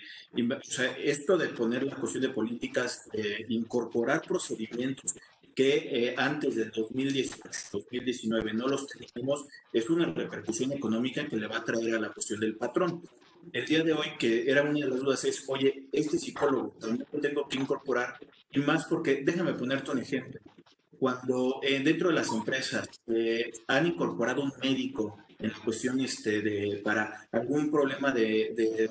esto 1.04 1.38
de 1.38 1.50
poner 1.50 1.84
la 1.84 1.96
cuestión 1.96 2.24
de 2.24 2.30
políticas, 2.30 3.04
incorporar 3.48 4.24
procedimientos 4.24 5.14
que 5.58 6.10
eh, 6.10 6.16
antes 6.16 6.56
del 6.56 6.72
2018-2019 6.72 8.54
no 8.54 8.68
los 8.68 8.86
teníamos, 8.86 9.46
es 9.74 9.90
una 9.90 10.06
repercusión 10.06 10.72
económica 10.72 11.28
que 11.28 11.36
le 11.36 11.48
va 11.48 11.58
a 11.58 11.64
traer 11.64 11.96
a 11.96 12.00
la 12.00 12.10
cuestión 12.10 12.40
del 12.40 12.56
patrón. 12.56 13.02
El 13.54 13.66
día 13.66 13.84
de 13.84 13.94
hoy, 13.94 14.08
que 14.20 14.50
era 14.50 14.64
una 14.64 14.80
de 14.80 14.88
las 14.88 15.00
dudas, 15.00 15.24
es, 15.26 15.44
oye, 15.48 15.88
este 15.92 16.18
psicólogo 16.18 16.76
también 16.80 17.06
lo 17.12 17.20
tengo 17.20 17.48
que 17.48 17.58
incorporar, 17.58 18.18
y 18.52 18.60
más 18.60 18.86
porque, 18.86 19.22
déjame 19.24 19.54
ponerte 19.54 19.92
un 19.92 20.00
ejemplo 20.00 20.40
cuando 21.00 21.60
eh, 21.62 21.80
dentro 21.84 22.10
de 22.10 22.16
las 22.16 22.32
empresas 22.32 22.88
eh, 23.08 23.52
han 23.68 23.88
incorporado 23.88 24.42
un 24.42 24.52
médico 24.62 25.20
en 25.40 25.52
la 25.52 25.60
cuestión 25.60 26.00
este, 26.02 26.42
de, 26.42 26.82
para 26.84 27.28
algún 27.32 27.70
problema 27.70 28.12
de, 28.12 28.54
de 28.56 28.90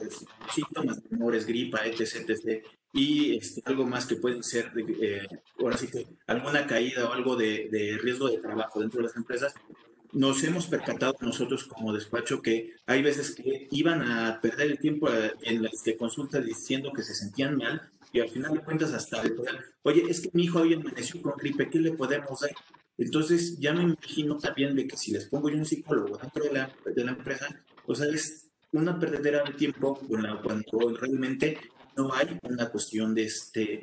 síntomas 0.55 1.03
menores, 1.11 1.47
gripa, 1.47 1.85
etc., 1.85 2.29
etc., 2.29 2.65
y 2.93 3.37
este, 3.37 3.63
algo 3.67 3.85
más 3.85 4.07
que 4.07 4.17
pueden 4.17 4.43
ser, 4.43 4.73
eh, 5.03 5.27
ahora 5.59 5.77
sí 5.77 5.89
que 5.89 6.07
alguna 6.27 6.67
caída 6.67 7.07
o 7.07 7.13
algo 7.13 7.37
de, 7.37 7.69
de, 7.71 7.99
riesgo 7.99 8.29
de 8.29 8.39
trabajo 8.39 8.81
dentro 8.81 9.01
de 9.01 9.09
las 9.09 9.17
empresas, 9.17 9.55
nos 10.13 10.43
hemos 10.45 10.67
percatado 10.67 11.17
nosotros 11.21 11.65
como 11.65 11.93
despacho 11.93 12.43
que 12.43 12.75
hay 12.87 13.03
veces 13.03 13.35
que 13.35 13.69
iban 13.71 14.03
a 14.03 14.41
perder 14.41 14.71
el 14.71 14.79
tiempo 14.79 15.09
en 15.43 15.63
las 15.63 15.83
consultas 15.99 16.45
diciendo 16.45 16.93
que 16.93 17.03
se 17.03 17.15
sentían 17.15 17.57
mal 17.57 17.91
y 18.13 18.21
al 18.21 18.31
final 18.31 18.55
de 18.55 18.61
cuentas 18.61 18.93
hasta 18.93 19.23
el 19.23 19.37
oye, 19.83 20.05
es 20.09 20.21
que 20.21 20.31
mi 20.33 20.45
hijo 20.45 20.61
hoy 20.61 20.75
amaneció 20.75 21.21
con 21.21 21.37
gripe, 21.37 21.69
¿qué 21.69 21.79
le 21.79 21.93
podemos 21.93 22.41
dar? 22.41 22.51
Entonces 22.99 23.59
ya 23.59 23.73
me 23.73 23.83
imagino 23.83 24.39
también 24.39 24.75
de 24.75 24.87
que 24.87 24.97
si 24.97 25.13
les 25.13 25.27
pongo 25.27 25.51
yo 25.51 25.57
un 25.57 25.67
psicólogo 25.67 26.17
dentro 26.17 26.45
de 26.45 26.53
la, 26.53 26.75
de 26.85 27.05
la 27.05 27.11
empresa, 27.13 27.47
o 27.87 27.95
sea, 27.95 28.07
es 28.07 28.49
una 28.73 28.99
perdedera 28.99 29.45
de 29.45 29.53
tiempo 29.53 29.99
cuando 30.07 30.97
realmente 30.97 31.59
no 31.97 32.13
hay 32.15 32.39
una 32.43 32.69
cuestión 32.71 33.15
de, 33.15 33.25
este, 33.25 33.83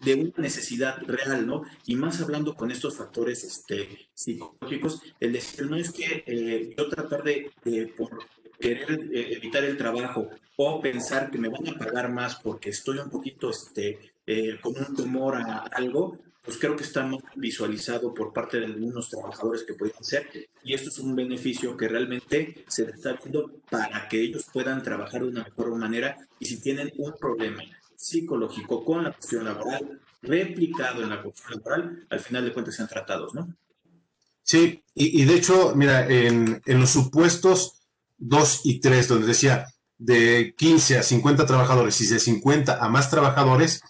de 0.00 0.14
una 0.14 0.32
necesidad 0.36 0.98
real, 1.06 1.46
¿no? 1.46 1.62
Y 1.86 1.96
más 1.96 2.20
hablando 2.20 2.54
con 2.54 2.70
estos 2.70 2.96
factores 2.96 3.44
este, 3.44 4.08
psicológicos, 4.14 5.00
el 5.20 5.32
decir, 5.32 5.66
no 5.70 5.76
es 5.76 5.92
que 5.92 6.24
eh, 6.26 6.74
yo 6.76 6.88
tratar 6.88 7.22
de, 7.22 7.50
por 7.96 8.10
querer 8.58 9.08
eh, 9.12 9.32
evitar 9.36 9.64
el 9.64 9.76
trabajo 9.76 10.28
o 10.56 10.80
pensar 10.80 11.30
que 11.30 11.38
me 11.38 11.48
van 11.48 11.68
a 11.68 11.78
pagar 11.78 12.10
más 12.10 12.36
porque 12.36 12.70
estoy 12.70 12.98
un 12.98 13.10
poquito 13.10 13.50
este, 13.50 14.12
eh, 14.26 14.58
con 14.60 14.74
un 14.76 14.96
temor 14.96 15.36
a 15.36 15.58
algo, 15.72 16.18
pues 16.42 16.58
creo 16.58 16.76
que 16.76 16.84
está 16.84 17.04
más 17.04 17.20
visualizado 17.34 18.14
por 18.14 18.32
parte 18.32 18.60
de 18.60 18.66
algunos 18.66 19.10
trabajadores 19.10 19.64
que 19.64 19.74
pueden 19.74 20.02
ser 20.02 20.28
y 20.62 20.74
esto 20.74 20.90
es 20.90 20.98
un 21.00 21.16
beneficio 21.16 21.76
que 21.76 21.88
realmente 21.88 22.64
se 22.68 22.84
está 22.84 23.14
haciendo 23.14 23.50
para 23.68 24.08
que 24.08 24.20
ellos 24.20 24.46
puedan 24.52 24.82
trabajar 24.82 25.22
de 25.22 25.28
una 25.28 25.44
mejor 25.44 25.74
manera 25.74 26.16
y 26.38 26.46
si 26.46 26.60
tienen 26.60 26.92
un 26.98 27.12
problema 27.18 27.62
psicológico 27.96 28.84
con 28.84 29.04
la 29.04 29.12
cuestión 29.12 29.44
laboral 29.44 30.00
replicado 30.22 31.02
en 31.02 31.10
la 31.10 31.22
cuestión 31.22 31.52
laboral, 31.58 32.06
al 32.10 32.20
final 32.20 32.44
de 32.44 32.52
cuentas 32.52 32.74
sean 32.74 32.88
tratados, 32.88 33.34
¿no? 33.34 33.54
Sí, 34.42 34.82
y, 34.94 35.24
de 35.24 35.34
hecho, 35.34 35.72
mira, 35.74 36.06
en, 36.06 36.62
en 36.64 36.80
los 36.80 36.90
supuestos 36.90 37.80
2 38.18 38.60
y 38.64 38.80
3, 38.80 39.08
donde 39.08 39.26
decía 39.26 39.66
de 39.98 40.54
15 40.56 40.98
a 40.98 41.02
50 41.02 41.46
trabajadores 41.46 42.00
y 42.00 42.06
de 42.06 42.20
50 42.20 42.78
a 42.78 42.88
más 42.88 43.10
trabajadores, 43.10 43.82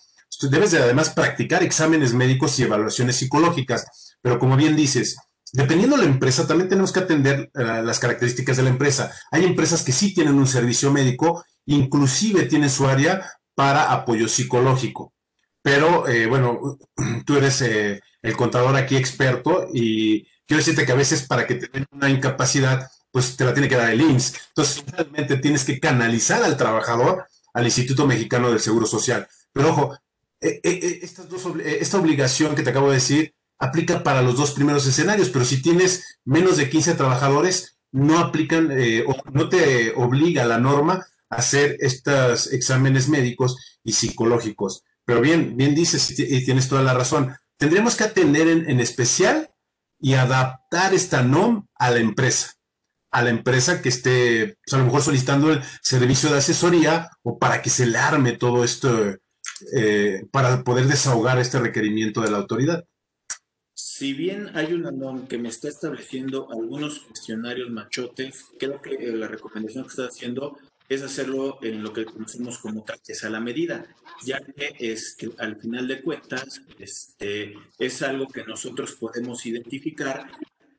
debes 0.50 0.70
de 0.70 0.78
además 0.78 1.10
practicar 1.10 1.62
exámenes 1.62 2.14
médicos 2.14 2.58
y 2.58 2.62
evaluaciones 2.62 3.16
psicológicas. 3.16 4.16
Pero 4.22 4.38
como 4.38 4.56
bien 4.56 4.76
dices, 4.76 5.16
dependiendo 5.52 5.96
de 5.96 6.04
la 6.04 6.10
empresa, 6.10 6.46
también 6.46 6.70
tenemos 6.70 6.90
que 6.90 7.00
atender 7.00 7.50
eh, 7.54 7.82
las 7.84 7.98
características 7.98 8.56
de 8.56 8.62
la 8.62 8.70
empresa. 8.70 9.12
Hay 9.30 9.44
empresas 9.44 9.82
que 9.82 9.92
sí 9.92 10.14
tienen 10.14 10.36
un 10.36 10.46
servicio 10.46 10.90
médico 10.90 11.44
inclusive 11.66 12.44
tiene 12.46 12.68
su 12.68 12.86
área 12.86 13.28
para 13.56 13.90
apoyo 13.90 14.28
psicológico. 14.28 15.12
Pero 15.62 16.06
eh, 16.06 16.26
bueno, 16.26 16.78
tú 17.26 17.36
eres 17.36 17.60
eh, 17.62 18.00
el 18.22 18.36
contador 18.36 18.76
aquí 18.76 18.96
experto 18.96 19.66
y 19.74 20.22
quiero 20.46 20.58
decirte 20.58 20.86
que 20.86 20.92
a 20.92 20.96
veces 20.96 21.26
para 21.26 21.44
que 21.44 21.56
te 21.56 21.66
den 21.66 21.86
una 21.90 22.08
incapacidad, 22.08 22.88
pues 23.10 23.36
te 23.36 23.44
la 23.44 23.52
tiene 23.52 23.68
que 23.68 23.76
dar 23.76 23.90
el 23.90 24.00
IMSS. 24.00 24.34
Entonces, 24.48 24.84
realmente 24.92 25.38
tienes 25.38 25.64
que 25.64 25.80
canalizar 25.80 26.44
al 26.44 26.56
trabajador 26.56 27.26
al 27.52 27.64
Instituto 27.64 28.06
Mexicano 28.06 28.50
del 28.50 28.60
Seguro 28.60 28.86
Social. 28.86 29.26
Pero 29.52 29.70
ojo, 29.70 29.98
eh, 30.40 30.60
esta 30.60 31.98
obligación 31.98 32.54
que 32.54 32.62
te 32.62 32.70
acabo 32.70 32.90
de 32.90 32.96
decir 32.96 33.34
aplica 33.58 34.02
para 34.02 34.20
los 34.20 34.36
dos 34.36 34.52
primeros 34.52 34.86
escenarios, 34.86 35.30
pero 35.30 35.46
si 35.46 35.62
tienes 35.62 36.18
menos 36.26 36.58
de 36.58 36.68
15 36.68 36.94
trabajadores, 36.94 37.78
no 37.90 38.18
aplican 38.18 38.70
o 39.06 39.16
no 39.32 39.48
te 39.48 39.94
obliga 39.96 40.44
la 40.44 40.58
norma 40.58 41.06
hacer 41.36 41.76
estos 41.80 42.52
exámenes 42.52 43.08
médicos 43.08 43.78
y 43.84 43.92
psicológicos. 43.92 44.82
Pero 45.04 45.20
bien, 45.20 45.56
bien 45.56 45.74
dices 45.74 46.18
y 46.18 46.44
tienes 46.44 46.68
toda 46.68 46.82
la 46.82 46.94
razón. 46.94 47.34
Tendríamos 47.58 47.94
que 47.94 48.04
atender 48.04 48.48
en, 48.48 48.80
especial 48.80 49.50
y 50.00 50.14
adaptar 50.14 50.92
esta 50.92 51.22
NOM 51.22 51.66
a 51.74 51.90
la 51.90 51.98
empresa, 51.98 52.54
a 53.10 53.22
la 53.22 53.30
empresa 53.30 53.80
que 53.80 53.88
esté 53.88 54.58
pues, 54.64 54.74
a 54.74 54.78
lo 54.78 54.84
mejor 54.84 55.02
solicitando 55.02 55.52
el 55.52 55.62
servicio 55.80 56.30
de 56.30 56.38
asesoría 56.38 57.08
o 57.22 57.38
para 57.38 57.62
que 57.62 57.70
se 57.70 57.86
le 57.86 57.98
arme 57.98 58.32
todo 58.32 58.64
esto, 58.64 59.16
eh, 59.74 60.26
para 60.32 60.64
poder 60.64 60.86
desahogar 60.86 61.38
este 61.38 61.58
requerimiento 61.60 62.20
de 62.20 62.30
la 62.30 62.38
autoridad. 62.38 62.84
Si 63.74 64.12
bien 64.12 64.50
hay 64.54 64.72
una 64.72 64.90
NOM 64.90 65.26
que 65.26 65.38
me 65.38 65.48
está 65.48 65.68
estableciendo 65.68 66.50
algunos 66.50 67.00
cuestionarios 67.00 67.70
machotes, 67.70 68.46
creo 68.58 68.82
que 68.82 68.94
eh, 68.94 69.12
la 69.12 69.28
recomendación 69.28 69.84
que 69.84 69.90
está 69.90 70.06
haciendo 70.06 70.58
es 70.88 71.02
hacerlo 71.02 71.58
en 71.62 71.82
lo 71.82 71.92
que 71.92 72.04
conocemos 72.04 72.58
como 72.58 72.84
trajes 72.84 73.24
a 73.24 73.30
la 73.30 73.40
medida, 73.40 73.86
ya 74.24 74.40
que 74.40 74.74
es 74.78 75.14
que 75.14 75.30
al 75.38 75.56
final 75.56 75.88
de 75.88 76.02
cuentas 76.02 76.62
este, 76.78 77.54
es 77.78 78.02
algo 78.02 78.28
que 78.28 78.44
nosotros 78.44 78.92
podemos 78.92 79.44
identificar 79.46 80.30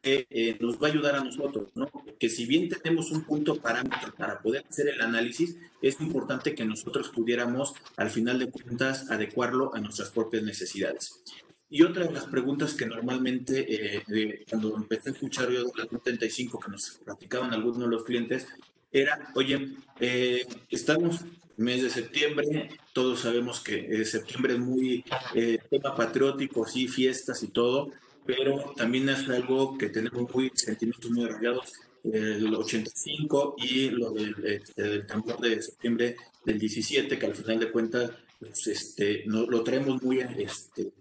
que 0.02 0.28
eh, 0.30 0.58
nos 0.60 0.82
va 0.82 0.88
a 0.88 0.92
ayudar 0.92 1.16
a 1.16 1.24
nosotros, 1.24 1.70
¿no? 1.76 1.90
Que 2.20 2.30
si 2.30 2.46
bien 2.46 2.70
tenemos 2.70 3.12
un 3.12 3.24
punto 3.24 3.60
parámetro 3.60 4.14
para 4.16 4.40
poder 4.42 4.66
hacer 4.70 4.88
el 4.88 5.02
análisis, 5.02 5.58
es 5.82 6.00
importante 6.00 6.56
que 6.56 6.66
nosotros 6.66 7.10
pudiéramos 7.10 7.74
al 7.98 8.10
final 8.10 8.40
de 8.40 8.50
cuentas 8.50 9.10
adecuarlo 9.12 9.74
a 9.76 9.80
nuestras 9.80 10.10
propias 10.12 10.44
necesidades. 10.44 11.22
Y 11.70 11.84
otra 11.84 12.06
de 12.06 12.14
las 12.14 12.26
preguntas 12.26 12.74
que 12.74 12.86
normalmente, 12.86 13.66
eh, 13.68 14.46
cuando 14.50 14.78
empecé 14.78 15.10
a 15.10 15.14
escuchar 15.14 15.52
yo 15.52 15.66
la 15.76 15.86
35 15.86 16.60
que 16.60 16.72
nos 16.72 17.02
platicaban 17.04 17.54
algunos 17.54 17.80
de 17.80 17.88
los 17.88 18.04
clientes, 18.06 18.48
era, 19.02 19.32
oye, 19.36 19.70
eh, 20.00 20.46
estamos 20.70 21.22
mes 21.58 21.82
de 21.82 21.90
septiembre, 21.90 22.70
todos 22.94 23.22
sabemos 23.22 23.60
que 23.60 24.02
eh, 24.02 24.06
septiembre 24.06 24.54
es 24.54 24.60
muy 24.60 25.04
eh, 25.34 25.60
tema 25.70 25.96
patriótico, 25.96 26.68
sí, 26.68 26.88
fiestas 26.88 27.42
y 27.44 27.48
todo, 27.48 27.92
pero 28.26 28.74
también 28.76 29.10
es 29.10 29.28
algo 29.30 29.78
que 29.78 29.90
tenemos 29.90 30.32
muy 30.34 30.52
sentimientos 30.54 31.10
muy 31.12 31.26
arraigados, 31.26 31.74
el 32.04 32.54
85 32.56 33.56
y 33.58 33.90
lo 33.90 34.12
del, 34.12 34.36
este, 34.46 34.82
del 34.82 35.08
tambor 35.08 35.42
de 35.42 35.62
septiembre 35.62 36.16
del 36.46 36.58
17, 36.58 37.20
que 37.20 37.26
al 37.26 37.36
final 37.36 37.60
de 37.60 37.72
cuentas 37.72 38.12
pues, 38.40 38.68
este, 38.68 39.24
no, 39.26 39.46
lo 39.46 39.62
traemos 39.62 40.02
muy 40.02 40.20
este, 40.20 40.92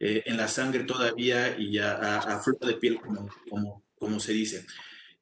en 0.00 0.36
la 0.36 0.48
sangre 0.48 0.82
todavía 0.82 1.56
y 1.56 1.78
a, 1.78 2.18
a, 2.18 2.40
flor 2.40 2.58
de 2.58 2.74
piel, 2.74 3.00
como, 3.00 3.28
como, 3.48 3.82
como 3.96 4.18
se 4.18 4.32
dice. 4.32 4.66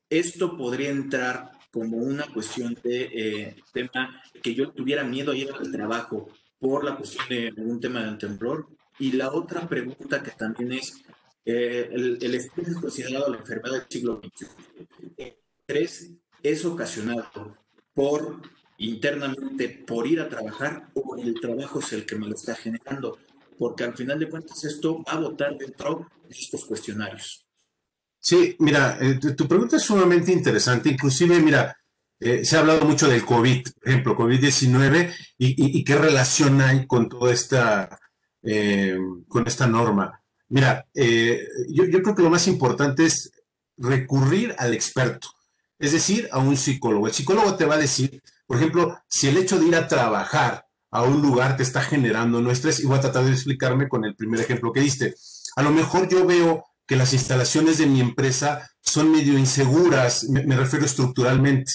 Esto 0.09 0.57
podría 0.57 0.89
entrar 0.89 1.53
como 1.75 1.97
una 1.97 2.25
cuestión 2.33 2.79
de 2.85 3.11
eh, 3.13 3.57
tema 3.73 4.23
que 4.41 4.55
yo 4.55 4.71
tuviera 4.71 5.03
miedo 5.03 5.33
a 5.33 5.37
ir 5.37 5.51
al 5.51 5.73
trabajo 5.73 6.29
por 6.61 6.85
la 6.85 6.97
cuestión 6.97 7.29
de 7.29 7.53
un 7.57 7.81
tema 7.81 8.01
de 8.05 8.17
temblor. 8.17 8.69
Y 9.01 9.11
la 9.11 9.33
otra 9.33 9.69
pregunta 9.69 10.23
que 10.23 10.31
también 10.31 10.71
es, 10.71 11.03
eh, 11.45 11.91
el, 11.91 12.19
el, 12.23 12.35
estrés 12.37 12.69
es 12.69 12.77
considerado 12.77 13.29
la 13.29 13.39
enfermedad 13.39 13.81
del 13.81 13.89
siglo 13.89 14.21
XXI. 14.23 14.47
El 15.17 15.35
estrés 15.59 16.13
es 16.45 16.65
ocasionado 16.65 17.59
por 17.93 18.41
internamente 18.79 19.69
por 19.69 20.07
ir 20.07 20.21
a 20.21 20.29
trabajar 20.29 20.91
o 20.95 21.17
el 21.17 21.35
trabajo 21.41 21.81
es 21.81 21.93
el 21.93 22.07
que 22.07 22.15
me 22.15 22.29
lo 22.29 22.37
está 22.37 22.55
generando, 22.55 23.19
porque 23.59 23.83
al 23.83 23.97
final 23.97 24.21
de 24.21 24.31
cuentas 24.31 24.63
esto 24.63 25.03
va 25.03 25.15
a 25.15 25.21
votar 25.21 25.57
dentro 25.59 26.09
de 26.29 26.37
estos 26.37 26.65
cuestionarios. 26.67 27.44
Sí, 28.25 28.57
mira, 28.59 28.97
eh, 29.03 29.19
tu 29.37 29.47
pregunta 29.47 29.77
es 29.77 29.83
sumamente 29.83 30.33
interesante. 30.33 30.89
Inclusive, 30.89 31.39
mira, 31.41 31.77
eh, 32.19 32.43
se 32.43 32.57
ha 32.57 32.61
hablado 32.61 32.87
mucho 32.87 33.07
del 33.07 33.23
COVID, 33.23 33.63
por 33.75 33.89
ejemplo, 33.89 34.17
COVID-19, 34.17 35.15
y, 35.37 35.85
qué 35.85 35.95
relación 35.95 36.59
hay 36.63 36.87
con 36.87 37.11
toda 37.11 37.35
esta, 37.35 38.01
eh, 38.43 38.97
con 39.29 39.47
esta 39.47 39.67
norma. 39.67 40.23
Mira, 40.49 40.87
yo, 40.95 41.85
creo 42.03 42.15
que 42.15 42.23
lo 42.23 42.31
más 42.31 42.49
importante 42.49 43.05
es 43.05 43.31
recurrir 43.77 44.55
al 44.57 44.73
experto, 44.73 45.29
es 45.79 45.93
decir, 45.93 46.27
a 46.33 46.39
un 46.39 46.57
psicólogo. 46.57 47.07
El 47.07 47.13
psicólogo 47.13 47.57
te 47.57 47.67
va 47.67 47.75
a 47.75 47.79
decir, 47.79 48.23
por 48.47 48.57
ejemplo, 48.57 48.99
si 49.07 49.29
el 49.29 49.37
hecho 49.37 49.59
de 49.59 49.67
ir 49.67 49.77
a 49.77 49.87
trabajar 49.87 50.65
a 50.91 51.03
un 51.03 51.21
lugar 51.21 51.59
te 51.59 51.63
está 51.63 51.83
generando 51.83 52.41
no 52.41 52.51
estrés, 52.51 52.81
y 52.81 52.87
voy 52.87 52.97
a 52.97 53.03
tratar 53.03 53.25
de 53.25 53.33
explicarme 53.33 53.87
con 53.87 54.07
el 54.07 54.17
primer 54.17 54.41
ejemplo 54.41 54.73
que 54.73 54.81
diste. 54.81 55.15
A 55.57 55.63
lo 55.63 55.73
mejor 55.73 56.09
yo 56.09 56.25
veo 56.27 56.65
que 56.87 56.97
las 56.97 57.13
instalaciones 57.13 57.79
de 57.79 57.87
mi 57.87 58.01
empresa 58.01 58.71
son 58.81 59.11
medio 59.11 59.39
inseguras, 59.39 60.25
me, 60.29 60.57
refiero 60.57 60.85
estructuralmente. 60.85 61.73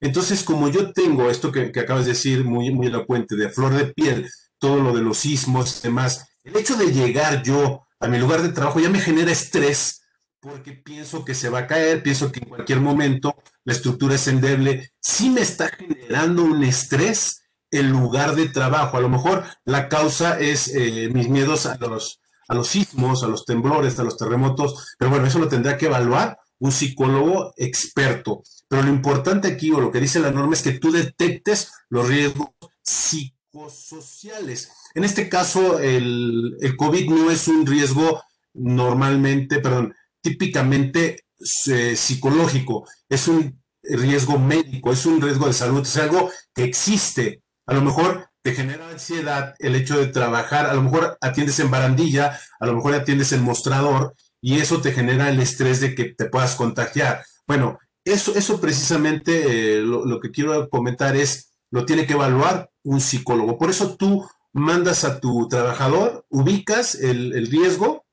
Entonces, 0.00 0.42
como 0.42 0.68
yo 0.68 0.92
tengo 0.92 1.30
esto 1.30 1.52
que, 1.52 1.72
acabas 1.78 2.04
de 2.04 2.12
decir, 2.12 2.44
muy, 2.44 2.70
muy 2.70 2.86
elocuente, 2.86 3.36
de 3.36 3.50
flor 3.50 3.74
de 3.74 3.92
piel, 3.92 4.30
todo 4.58 4.80
lo 4.82 4.94
de 4.94 5.02
los 5.02 5.18
sismos 5.18 5.78
y 5.78 5.88
demás, 5.88 6.26
el 6.44 6.56
hecho 6.56 6.76
de 6.76 6.92
llegar 6.92 7.42
yo 7.42 7.86
a 8.00 8.08
mi 8.08 8.18
lugar 8.18 8.42
de 8.42 8.50
trabajo 8.50 8.80
ya 8.80 8.90
me 8.90 9.00
genera 9.00 9.32
estrés 9.32 10.02
porque 10.46 10.72
pienso 10.72 11.24
que 11.24 11.34
se 11.34 11.48
va 11.48 11.60
a 11.60 11.66
caer, 11.66 12.02
pienso 12.02 12.30
que 12.30 12.40
en 12.40 12.48
cualquier 12.48 12.80
momento 12.80 13.36
la 13.64 13.72
estructura 13.72 14.14
es 14.14 14.28
endeble, 14.28 14.92
sí 15.00 15.28
me 15.30 15.40
está 15.40 15.68
generando 15.68 16.44
un 16.44 16.62
estrés 16.62 17.42
el 17.70 17.88
lugar 17.88 18.36
de 18.36 18.48
trabajo. 18.48 18.96
A 18.96 19.00
lo 19.00 19.08
mejor 19.08 19.44
la 19.64 19.88
causa 19.88 20.38
es 20.38 20.68
eh, 20.68 21.10
mis 21.12 21.28
miedos 21.28 21.66
a 21.66 21.76
los, 21.78 22.20
a 22.48 22.54
los 22.54 22.68
sismos, 22.68 23.22
a 23.22 23.28
los 23.28 23.44
temblores, 23.44 23.98
a 23.98 24.04
los 24.04 24.16
terremotos, 24.16 24.94
pero 24.98 25.10
bueno, 25.10 25.26
eso 25.26 25.38
lo 25.38 25.48
tendrá 25.48 25.76
que 25.76 25.86
evaluar 25.86 26.38
un 26.58 26.72
psicólogo 26.72 27.52
experto. 27.56 28.42
Pero 28.68 28.82
lo 28.82 28.88
importante 28.88 29.48
aquí, 29.48 29.70
o 29.70 29.80
lo 29.80 29.90
que 29.90 30.00
dice 30.00 30.20
la 30.20 30.30
norma, 30.30 30.54
es 30.54 30.62
que 30.62 30.78
tú 30.78 30.90
detectes 30.90 31.72
los 31.88 32.08
riesgos 32.08 32.48
psicosociales. 32.82 34.70
En 34.94 35.04
este 35.04 35.28
caso, 35.28 35.78
el, 35.78 36.56
el 36.60 36.76
COVID 36.76 37.10
no 37.10 37.30
es 37.30 37.48
un 37.48 37.66
riesgo 37.66 38.22
normalmente, 38.54 39.60
perdón, 39.60 39.94
típicamente 40.20 41.26
eh, 41.68 41.96
psicológico, 41.96 42.88
es 43.08 43.28
un 43.28 43.62
riesgo 43.82 44.38
médico, 44.38 44.92
es 44.92 45.06
un 45.06 45.20
riesgo 45.20 45.46
de 45.46 45.52
salud, 45.52 45.82
es 45.82 45.96
algo 45.96 46.30
que 46.54 46.64
existe. 46.64 47.42
A 47.66 47.74
lo 47.74 47.82
mejor 47.82 48.30
te 48.46 48.54
genera 48.54 48.88
ansiedad 48.88 49.56
el 49.58 49.74
hecho 49.74 49.98
de 49.98 50.06
trabajar, 50.06 50.66
a 50.66 50.74
lo 50.74 50.80
mejor 50.80 51.18
atiendes 51.20 51.58
en 51.58 51.68
barandilla, 51.68 52.38
a 52.60 52.66
lo 52.66 52.76
mejor 52.76 52.94
atiendes 52.94 53.32
en 53.32 53.42
mostrador 53.42 54.14
y 54.40 54.60
eso 54.60 54.80
te 54.80 54.92
genera 54.92 55.28
el 55.30 55.40
estrés 55.40 55.80
de 55.80 55.96
que 55.96 56.14
te 56.14 56.26
puedas 56.26 56.54
contagiar. 56.54 57.24
Bueno, 57.48 57.80
eso, 58.04 58.36
eso 58.36 58.60
precisamente 58.60 59.78
eh, 59.78 59.80
lo, 59.80 60.20
que 60.20 60.30
quiero 60.30 60.70
comentar 60.70 61.16
es, 61.16 61.54
lo 61.72 61.84
tiene 61.84 62.06
que 62.06 62.12
evaluar 62.12 62.70
un 62.84 63.00
psicólogo. 63.00 63.58
Por 63.58 63.68
eso 63.68 63.96
tú 63.96 64.24
mandas 64.52 65.02
a 65.02 65.18
tu 65.18 65.48
trabajador, 65.48 66.24
ubicas 66.28 66.94
el, 66.94 67.48
riesgo, 67.48 68.06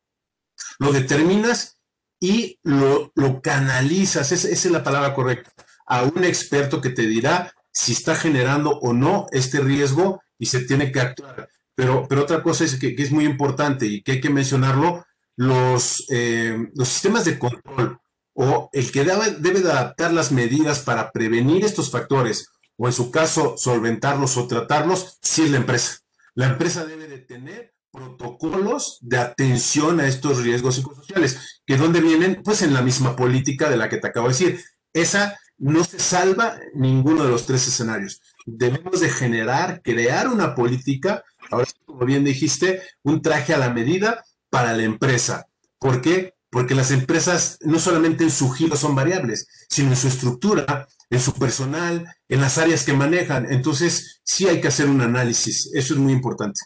lo 0.79 0.91
determinas 0.91 1.77
y 2.19 2.57
lo, 2.63 3.11
lo 3.13 3.39
canalizas, 3.39 4.31
esa 4.31 4.49
es 4.49 4.65
la 4.65 4.83
palabra 4.83 5.13
correcta, 5.13 5.51
a 5.85 6.01
un 6.01 6.23
experto 6.23 6.81
que 6.81 6.89
te 6.89 7.03
dirá 7.03 7.53
si 7.71 7.91
está 7.91 8.15
generando 8.15 8.79
o 8.79 8.93
no 8.93 9.27
este 9.31 9.59
riesgo 9.59 10.22
y 10.43 10.45
se 10.45 10.65
tiene 10.65 10.91
que 10.91 10.99
actuar. 10.99 11.47
Pero, 11.73 12.05
pero 12.09 12.23
otra 12.23 12.43
cosa 12.43 12.65
es 12.65 12.75
que, 12.75 12.93
es 12.97 13.11
muy 13.11 13.23
importante 13.23 13.85
y 13.85 14.03
que 14.03 14.13
hay 14.13 14.21
que 14.21 14.29
mencionarlo, 14.29 15.05
los, 15.37 16.05
eh, 16.09 16.67
los 16.75 16.89
sistemas 16.89 17.23
de 17.23 17.39
control 17.39 17.97
o 18.33 18.69
el 18.73 18.91
que 18.91 19.05
debe, 19.05 19.31
debe 19.39 19.61
de 19.61 19.71
adaptar 19.71 20.11
las 20.11 20.33
medidas 20.33 20.79
para 20.79 21.11
prevenir 21.13 21.63
estos 21.63 21.89
factores 21.89 22.49
o 22.75 22.87
en 22.87 22.93
su 22.93 23.09
caso 23.09 23.55
solventarlos 23.57 24.35
o 24.35 24.47
tratarlos, 24.47 25.17
sí 25.21 25.43
es 25.43 25.51
la 25.51 25.57
empresa. 25.57 25.99
La 26.35 26.47
empresa 26.47 26.85
debe 26.85 27.07
de 27.07 27.19
tener 27.19 27.73
protocolos 27.89 28.97
de 28.99 29.19
atención 29.19 30.01
a 30.01 30.07
estos 30.07 30.43
riesgos 30.43 30.75
psicosociales, 30.75 31.61
que 31.65 31.77
donde 31.77 32.01
vienen, 32.01 32.41
pues 32.43 32.63
en 32.63 32.73
la 32.73 32.81
misma 32.81 33.15
política 33.15 33.69
de 33.69 33.77
la 33.77 33.87
que 33.87 33.97
te 33.97 34.07
acabo 34.07 34.27
de 34.27 34.33
decir. 34.33 34.61
Esa 34.91 35.39
no 35.57 35.83
se 35.83 35.99
salva 35.99 36.59
ninguno 36.73 37.23
de 37.23 37.31
los 37.31 37.45
tres 37.45 37.67
escenarios. 37.67 38.21
Debemos 38.45 38.99
de 38.99 39.09
generar, 39.09 39.81
crear 39.81 40.27
una 40.27 40.55
política, 40.55 41.23
ahora 41.49 41.67
como 41.85 42.05
bien 42.05 42.23
dijiste, 42.23 42.81
un 43.03 43.21
traje 43.21 43.53
a 43.53 43.57
la 43.57 43.69
medida 43.69 44.23
para 44.49 44.73
la 44.73 44.83
empresa. 44.83 45.47
¿Por 45.79 46.01
qué? 46.01 46.35
Porque 46.49 46.75
las 46.75 46.91
empresas 46.91 47.57
no 47.61 47.79
solamente 47.79 48.23
en 48.23 48.31
su 48.31 48.51
giro 48.51 48.75
son 48.75 48.95
variables, 48.95 49.47
sino 49.69 49.89
en 49.89 49.95
su 49.95 50.07
estructura. 50.07 50.87
en 51.13 51.19
su 51.19 51.33
personal, 51.33 52.07
en 52.27 52.41
las 52.41 52.57
áreas 52.57 52.83
que 52.83 52.93
manejan. 52.93 53.45
Entonces, 53.51 54.21
sí 54.23 54.47
hay 54.47 54.59
que 54.59 54.69
hacer 54.69 54.89
un 54.89 54.99
análisis. 55.01 55.69
Eso 55.73 55.93
es 55.93 55.99
muy 55.99 56.11
importante. 56.11 56.59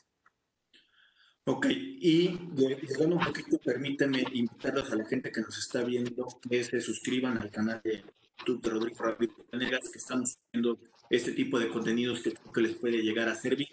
Ok, 1.44 1.68
y 1.70 2.38
llegando 2.56 3.18
un 3.18 3.26
poquito, 3.26 3.58
permíteme 3.60 4.24
invitarlos 4.34 4.92
a 4.92 4.96
la 4.96 5.06
gente 5.06 5.32
que 5.32 5.42
nos 5.42 5.58
está 5.58 5.84
viendo 5.84 6.28
que 6.50 6.64
se 6.64 6.82
suscriban 6.82 7.38
al 7.38 7.52
canal 7.52 7.82
de 7.84 8.04
YouTube 8.40 8.62
de 8.62 8.70
Rodrigo 8.70 9.04
Ramírez 9.04 9.90
que 9.92 9.98
estamos 9.98 10.38
subiendo 10.38 10.80
este 11.10 11.32
tipo 11.32 11.60
de 11.60 11.70
contenidos 11.70 12.22
que 12.22 12.34
que 12.54 12.62
les 12.62 12.76
puede 12.76 13.02
llegar 13.02 13.30
a 13.30 13.36
servir 13.36 13.68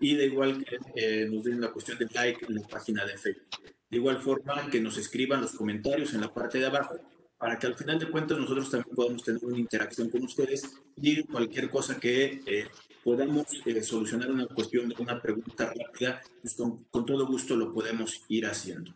y 0.00 0.14
de 0.14 0.26
igual 0.26 0.64
que 0.64 0.78
eh, 0.94 1.28
nos 1.30 1.44
den 1.44 1.60
la 1.60 1.70
cuestión 1.70 1.98
de 1.98 2.06
like 2.12 2.46
en 2.46 2.54
la 2.56 2.62
página 2.62 3.04
de 3.04 3.16
Facebook. 3.16 3.48
De 3.90 3.96
igual 3.96 4.22
forma 4.22 4.70
que 4.70 4.80
nos 4.80 4.96
escriban 4.98 5.40
los 5.40 5.52
comentarios 5.52 6.14
en 6.14 6.20
la 6.20 6.32
parte 6.32 6.58
de 6.58 6.66
abajo 6.66 6.96
para 7.40 7.58
que 7.58 7.66
al 7.66 7.74
final 7.74 7.98
de 7.98 8.10
cuentas 8.10 8.38
nosotros 8.38 8.70
también 8.70 8.94
podamos 8.94 9.24
tener 9.24 9.42
una 9.44 9.58
interacción 9.58 10.10
con 10.10 10.22
ustedes 10.22 10.62
y 10.96 11.22
cualquier 11.24 11.70
cosa 11.70 11.98
que 11.98 12.42
eh, 12.44 12.66
podamos 13.02 13.46
eh, 13.64 13.82
solucionar 13.82 14.30
una 14.30 14.46
cuestión 14.46 14.92
una 14.98 15.20
pregunta 15.20 15.72
rápida, 15.74 16.20
pues 16.42 16.54
con, 16.54 17.06
todo 17.06 17.26
gusto 17.26 17.56
lo 17.56 17.72
podemos 17.72 18.24
ir 18.28 18.46
haciendo. 18.46 18.94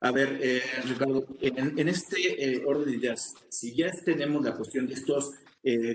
A 0.00 0.12
ver, 0.12 0.38
eh, 0.40 0.62
Ricardo, 0.84 1.26
en, 1.40 1.88
este 1.88 2.62
orden 2.64 2.90
de 2.90 2.96
ideas, 2.96 3.34
si 3.48 3.74
ya 3.74 3.90
tenemos 4.04 4.44
la 4.44 4.54
cuestión 4.54 4.86
de 4.86 4.94
estos 4.94 5.32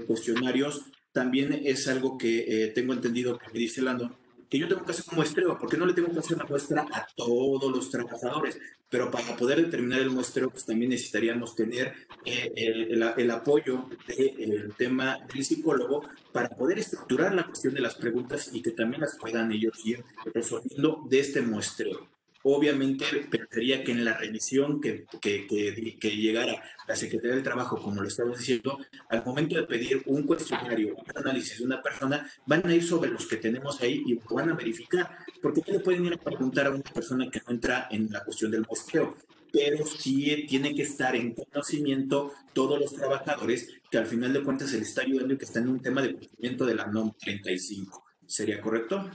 cuestionarios, 0.05 0.85
también 1.11 1.61
es 1.63 1.87
algo 1.87 2.17
que 2.17 2.71
tengo 2.75 2.93
entendido 2.93 3.37
que 3.37 3.47
me 3.51 3.59
dice 3.59 3.81
Lando, 3.81 4.15
que 4.53 4.59
yo 4.59 4.67
tengo 4.67 4.85
que 4.85 4.91
hacer 4.91 5.05
un 5.09 5.15
muestreo, 5.15 5.57
porque 5.57 5.77
no 5.77 5.85
le 5.87 5.93
tengo 5.93 6.11
que 6.11 6.19
hacer 6.19 6.35
una 6.35 6.45
muestra 6.45 6.85
a 6.91 7.07
todos 7.15 7.71
los 7.71 7.89
trabajadores, 7.89 8.59
pero 8.87 9.09
para 9.09 9.35
poder 9.35 9.65
determinar 9.65 9.99
el 9.99 10.11
muestreo, 10.11 10.51
pues 10.51 10.63
también 10.63 10.91
necesitaríamos 10.91 11.55
tener 11.55 11.95
eh, 12.23 12.53
el, 12.55 13.31
apoyo 13.31 13.89
del 14.07 14.71
tema 14.77 15.17
del 15.33 15.43
psicólogo 15.43 16.07
para 16.31 16.49
poder 16.49 16.77
estructurar 16.77 17.33
la 17.33 17.47
cuestión 17.47 17.73
de 17.73 17.81
las 17.81 17.95
preguntas 17.95 18.51
y 18.53 18.61
que 18.61 18.69
también 18.69 19.01
las 19.01 19.17
puedan 19.17 19.51
ellos 19.51 19.83
ir 19.83 20.03
resolviendo 20.31 21.01
de 21.09 21.19
este 21.19 21.41
muestreo. 21.41 22.12
Obviamente, 22.45 23.05
pensaría 23.29 23.85
que 23.85 23.93
en 23.93 24.03
la 24.03 24.17
revisión 24.17 24.81
que, 24.81 25.05
que, 25.21 25.47
que, 25.47 26.17
llegara 26.17 26.61
la 26.85 26.95
Secretaría 26.95 27.35
del 27.35 27.43
Trabajo, 27.43 27.81
como 27.81 28.01
lo 28.01 28.07
estamos 28.07 28.37
diciendo, 28.37 28.79
al 29.07 29.23
momento 29.23 29.55
de 29.55 29.63
pedir 29.63 30.03
un 30.07 30.23
cuestionario, 30.23 30.93
un 30.95 31.17
análisis 31.17 31.59
de 31.59 31.65
una 31.65 31.81
persona, 31.81 32.29
van 32.45 32.67
a 32.67 32.75
ir 32.75 32.83
sobre 32.83 33.11
los 33.11 33.25
que 33.27 33.37
tenemos 33.37 33.81
ahí 33.81 34.03
y 34.05 34.19
van 34.29 34.49
a 34.49 34.55
verificar, 34.55 35.19
porque 35.41 35.61
no 35.65 35.73
le 35.73 35.79
pueden 35.79 36.05
ir 36.05 36.13
a 36.13 36.17
preguntar 36.17 36.67
a 36.67 36.71
una 36.71 36.83
persona 36.83 37.31
que 37.31 37.41
no 37.47 37.53
entra 37.53 37.87
en 37.89 38.11
la 38.11 38.25
cuestión 38.25 38.51
del 38.51 38.65
muestreo, 38.67 39.15
pero 39.53 39.85
sí 39.85 40.45
tiene 40.49 40.75
que 40.75 40.81
estar 40.81 41.15
en 41.15 41.33
conocimiento 41.33 42.33
todos 42.51 42.77
los 42.77 42.93
trabajadores 42.93 43.69
que 43.89 43.99
al 43.99 44.07
final 44.07 44.33
de 44.33 44.43
cuentas 44.43 44.71
se 44.71 44.79
les 44.79 44.89
está 44.89 45.03
ayudando 45.03 45.35
y 45.35 45.37
que 45.37 45.45
están 45.45 45.63
en 45.63 45.69
un 45.69 45.81
tema 45.81 46.01
de 46.01 46.13
cumplimiento 46.13 46.65
de 46.65 46.75
la 46.75 46.87
NOM 46.87 47.13
35. 47.17 48.03
¿Sería 48.25 48.59
correcto? 48.59 49.09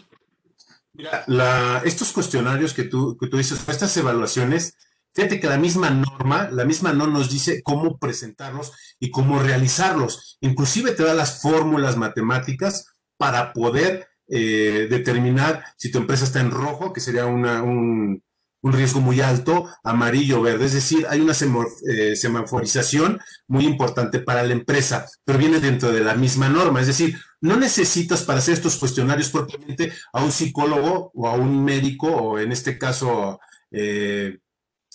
Mira, 0.99 1.81
estos 1.85 2.11
cuestionarios 2.11 2.75
que 2.75 2.83
tú, 2.83 3.17
que 3.17 3.29
tú 3.29 3.37
dices, 3.37 3.63
estas 3.69 3.97
evaluaciones, 3.97 4.75
fíjate 5.15 5.39
que 5.39 5.47
la 5.47 5.57
misma 5.57 5.91
norma, 5.91 6.49
la 6.51 6.65
misma 6.65 6.93
no 6.93 7.07
nos 7.07 7.31
dice 7.31 7.63
cómo 7.63 7.99
presentarlos 7.99 8.73
y 8.99 9.13
cómo 9.13 9.39
realizarlos. 9.39 10.39
Inclusive 10.41 10.91
te 10.91 11.05
da 11.05 11.15
las 11.15 11.41
fórmulas 11.41 11.97
matemáticas 11.97 12.87
para 13.17 13.53
poder 13.53 14.09
eh, 14.27 14.89
determinar 14.91 15.65
si 15.77 15.93
tu 15.93 15.99
empresa 15.99 16.25
está 16.25 16.41
en 16.41 16.51
rojo, 16.51 16.93
que 16.93 17.01
sería 17.01 17.27
una, 17.27 17.63
un, 17.63 18.21
un 18.63 18.73
riesgo 18.73 19.01
muy 19.01 19.21
alto, 19.21 19.69
amarillo, 19.85 20.43
verde. 20.43 20.67
Es 20.67 20.73
decir, 20.73 21.07
hay 21.09 21.21
una 21.21 21.33
eh, 21.33 22.17
semaforización 22.17 23.21
muy 23.47 23.67
importante 23.67 24.19
para 24.19 24.43
la 24.43 24.53
empresa, 24.53 25.07
pero 25.25 25.39
viene 25.39 25.61
dentro 25.61 25.93
de 25.93 26.01
la 26.01 26.15
misma 26.15 26.49
norma. 26.49 26.81
Es 26.81 26.89
decir, 26.89 27.17
no 27.41 27.57
necesitas 27.57 28.23
para 28.23 28.39
hacer 28.39 28.55
estos 28.55 28.77
cuestionarios 28.77 29.31
propiamente 29.31 29.93
a 30.13 30.23
un 30.23 30.33
psicólogo 30.33 31.11
o 31.15 31.29
a 31.29 31.35
un 31.35 31.65
médico, 31.65 32.09
o 32.09 32.39
en 32.39 32.53
este 32.53 32.79
caso, 32.79 33.41
eh, 33.71 34.39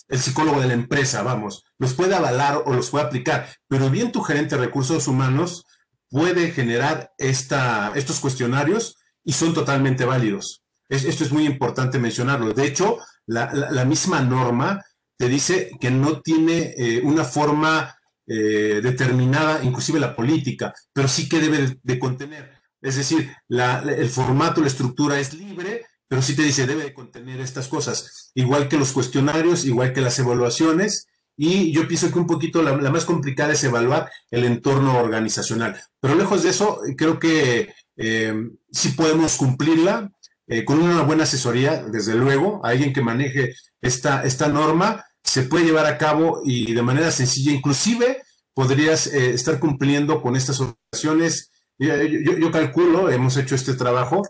el 0.08 0.18
psicólogo 0.18 0.60
de 0.60 0.68
la 0.68 0.74
empresa, 0.74 1.22
vamos, 1.22 1.64
los 1.78 1.94
puede 1.94 2.14
avalar 2.14 2.62
o 2.66 2.74
los 2.74 2.90
puede 2.90 3.06
aplicar, 3.06 3.48
pero 3.68 3.90
bien 3.90 4.12
tu 4.12 4.22
gerente 4.22 4.56
de 4.56 4.64
recursos 4.64 5.08
humanos 5.08 5.64
puede 6.10 6.50
generar 6.50 7.12
esta, 7.18 7.92
estos 7.94 8.20
cuestionarios 8.20 8.96
y 9.24 9.32
son 9.32 9.54
totalmente 9.54 10.04
válidos. 10.04 10.62
esto 10.88 11.24
es 11.24 11.32
muy 11.32 11.46
importante 11.46 11.98
mencionarlo. 11.98 12.52
De 12.52 12.66
hecho, 12.66 12.98
la, 13.26 13.84
misma 13.84 14.20
norma 14.20 14.84
te 15.16 15.28
dice 15.28 15.70
que 15.80 15.90
no 15.90 16.20
tiene 16.20 16.74
eh, 16.76 17.00
una 17.02 17.24
forma 17.24 17.96
eh, 18.26 18.80
determinada, 18.82 19.62
inclusive 19.62 20.00
la 20.00 20.16
política, 20.16 20.74
pero 20.92 21.08
sí 21.08 21.28
que 21.28 21.40
debe 21.40 21.78
de, 21.82 21.98
contener. 21.98 22.52
Es 22.80 22.96
decir, 22.96 23.30
el 23.48 24.08
formato, 24.08 24.60
la 24.60 24.66
estructura 24.66 25.18
es 25.18 25.34
libre, 25.34 25.86
pero 26.08 26.22
sí 26.22 26.36
te 26.36 26.42
dice 26.42 26.66
debe 26.66 26.84
de 26.84 26.94
contener 26.94 27.40
estas 27.40 27.68
cosas, 27.68 28.30
igual 28.34 28.68
que 28.68 28.78
los 28.78 28.92
cuestionarios, 28.92 29.64
igual 29.64 29.92
que 29.92 30.00
las 30.00 30.18
evaluaciones, 30.18 31.06
y 31.36 31.72
yo 31.72 31.88
pienso 31.88 32.12
que 32.12 32.18
un 32.18 32.26
poquito 32.26 32.62
la, 32.62 32.74
más 32.90 33.04
complicada 33.04 33.52
es 33.52 33.64
evaluar 33.64 34.10
el 34.30 34.44
entorno 34.44 34.98
organizacional. 34.98 35.80
Pero 36.00 36.14
lejos 36.14 36.42
de 36.42 36.50
eso, 36.50 36.80
creo 36.96 37.18
que 37.18 37.74
eh, 37.96 38.34
sí 38.70 38.90
podemos 38.90 39.36
cumplirla 39.36 40.12
eh, 40.46 40.64
con 40.64 40.80
una 40.80 41.02
buena 41.02 41.24
asesoría, 41.24 41.82
desde 41.84 42.14
luego, 42.14 42.64
alguien 42.64 42.92
que 42.92 43.00
maneje 43.00 43.54
esta, 43.80 44.22
esta 44.24 44.48
norma, 44.48 45.04
se 45.24 45.42
puede 45.44 45.64
llevar 45.64 45.86
a 45.86 45.98
cabo 45.98 46.42
y 46.44 46.74
de 46.74 46.82
manera 46.82 47.10
sencilla, 47.10 47.50
inclusive 47.50 48.22
podrías 48.52 49.06
eh, 49.08 49.30
estar 49.30 49.58
cumpliendo 49.58 50.22
con 50.22 50.36
estas 50.36 50.60
obligaciones. 50.60 51.50
Yo, 51.78 52.52
calculo, 52.52 53.10
hemos 53.10 53.36
hecho 53.36 53.56
este 53.56 53.74
trabajo, 53.74 54.22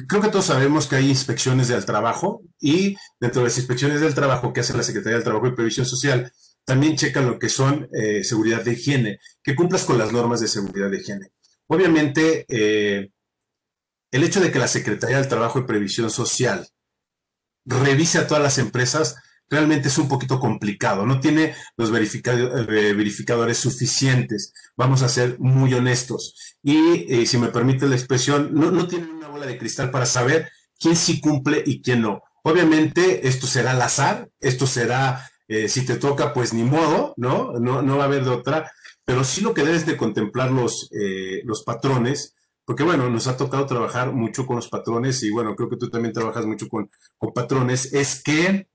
creo 0.08 0.22
que 0.22 0.30
todos 0.30 0.46
sabemos 0.46 0.88
que 0.88 0.96
hay 0.96 1.10
inspecciones 1.10 1.68
del 1.68 1.86
trabajo 1.86 2.44
y 2.60 2.96
dentro 3.20 3.42
de 3.42 3.48
las 3.48 3.58
inspecciones 3.58 4.00
del 4.00 4.14
trabajo 4.14 4.54
que 4.54 4.62
hace 4.62 4.78
la 4.78 4.84
Secretaría 4.84 5.18
del 5.18 5.24
Trabajo 5.24 5.48
y 5.48 5.56
Previsión 5.56 5.86
Social, 5.86 6.32
también 6.64 6.96
checan 6.96 7.26
lo 7.26 7.40
que 7.40 7.50
son 7.50 7.90
eh, 7.94 8.24
seguridad 8.24 8.64
de 8.64 8.74
higiene, 8.74 9.20
que 9.44 9.56
cumplas 9.56 9.84
con 9.84 9.98
las 9.98 10.14
normas 10.14 10.40
de 10.40 10.48
seguridad 10.48 10.92
de 10.92 10.98
higiene. 11.00 11.32
Obviamente, 11.68 12.46
eh, 12.48 13.12
el 14.12 14.24
hecho 14.24 14.40
de 14.40 14.52
que 14.52 14.60
la 14.60 14.68
Secretaría 14.68 15.18
del 15.18 15.28
Trabajo 15.28 15.60
y 15.60 15.64
Previsión 15.64 16.12
Social 16.12 16.68
revise 17.66 18.20
a 18.20 18.28
todas 18.28 18.44
las 18.44 18.58
empresas 18.58 19.16
realmente 19.52 19.90
es 19.90 19.98
un 19.98 20.08
poquito 20.08 20.40
complicado, 20.40 21.06
no 21.06 21.20
tiene 21.20 21.54
los 21.76 21.90
eh, 21.90 22.94
verificadores 22.96 23.58
suficientes, 23.58 24.54
vamos 24.78 25.04
a 25.04 25.10
ser 25.10 25.38
muy 25.40 25.74
honestos. 25.74 26.56
Y 26.64 27.06
eh, 27.14 27.26
si 27.26 27.38
me 27.38 27.50
permite 27.50 27.88
la 27.88 27.96
expresión, 27.96 28.52
no, 28.54 28.72
no 28.72 28.88
una 29.14 29.28
bola 29.28 29.46
de 29.46 29.58
cristal 29.58 29.92
para 29.92 30.06
saber 30.06 30.50
quién 30.80 30.96
sí 30.96 31.20
cumple 31.20 31.62
y 31.66 31.82
quién 31.82 32.02
no. 32.02 32.24
Obviamente 32.44 33.28
esto 33.28 33.46
será 33.46 33.72
al 33.72 33.82
azar, 33.82 34.30
esto 34.40 34.66
será, 34.66 35.30
eh, 35.48 35.68
si 35.68 35.86
te 35.86 35.98
toca, 35.98 36.34
pues 36.34 36.54
ni 36.54 36.64
modo, 36.64 37.14
¿no? 37.18 37.52
¿no? 37.60 37.82
No 37.82 37.98
va 37.98 38.04
a 38.04 38.08
haber 38.08 38.24
de 38.24 38.32
otra, 38.32 38.72
pero 39.04 39.24
sí 39.26 39.42
lo 39.42 39.54
que 39.54 39.66
debes 39.66 39.86
de 39.86 39.98
contemplar 39.98 40.52
los, 40.52 40.90
los 41.44 41.64
patrones 41.64 42.36
porque 42.66 42.84
bueno, 42.84 43.10
nos 43.10 43.28
ha 43.28 43.36
tocado 43.36 43.66
trabajar 43.66 44.14
mucho 44.14 44.46
con 44.46 44.56
los 44.56 44.70
patrones 44.70 45.24
y 45.24 45.32
bueno, 45.32 45.58
creo 45.58 45.70
que 45.70 45.76
tú 45.76 45.90
también 45.90 46.14
trabajas 46.14 46.46
mucho 46.46 46.70
con, 46.70 46.90
patrones, 47.34 47.94
es 47.94 48.24
que 48.24 48.70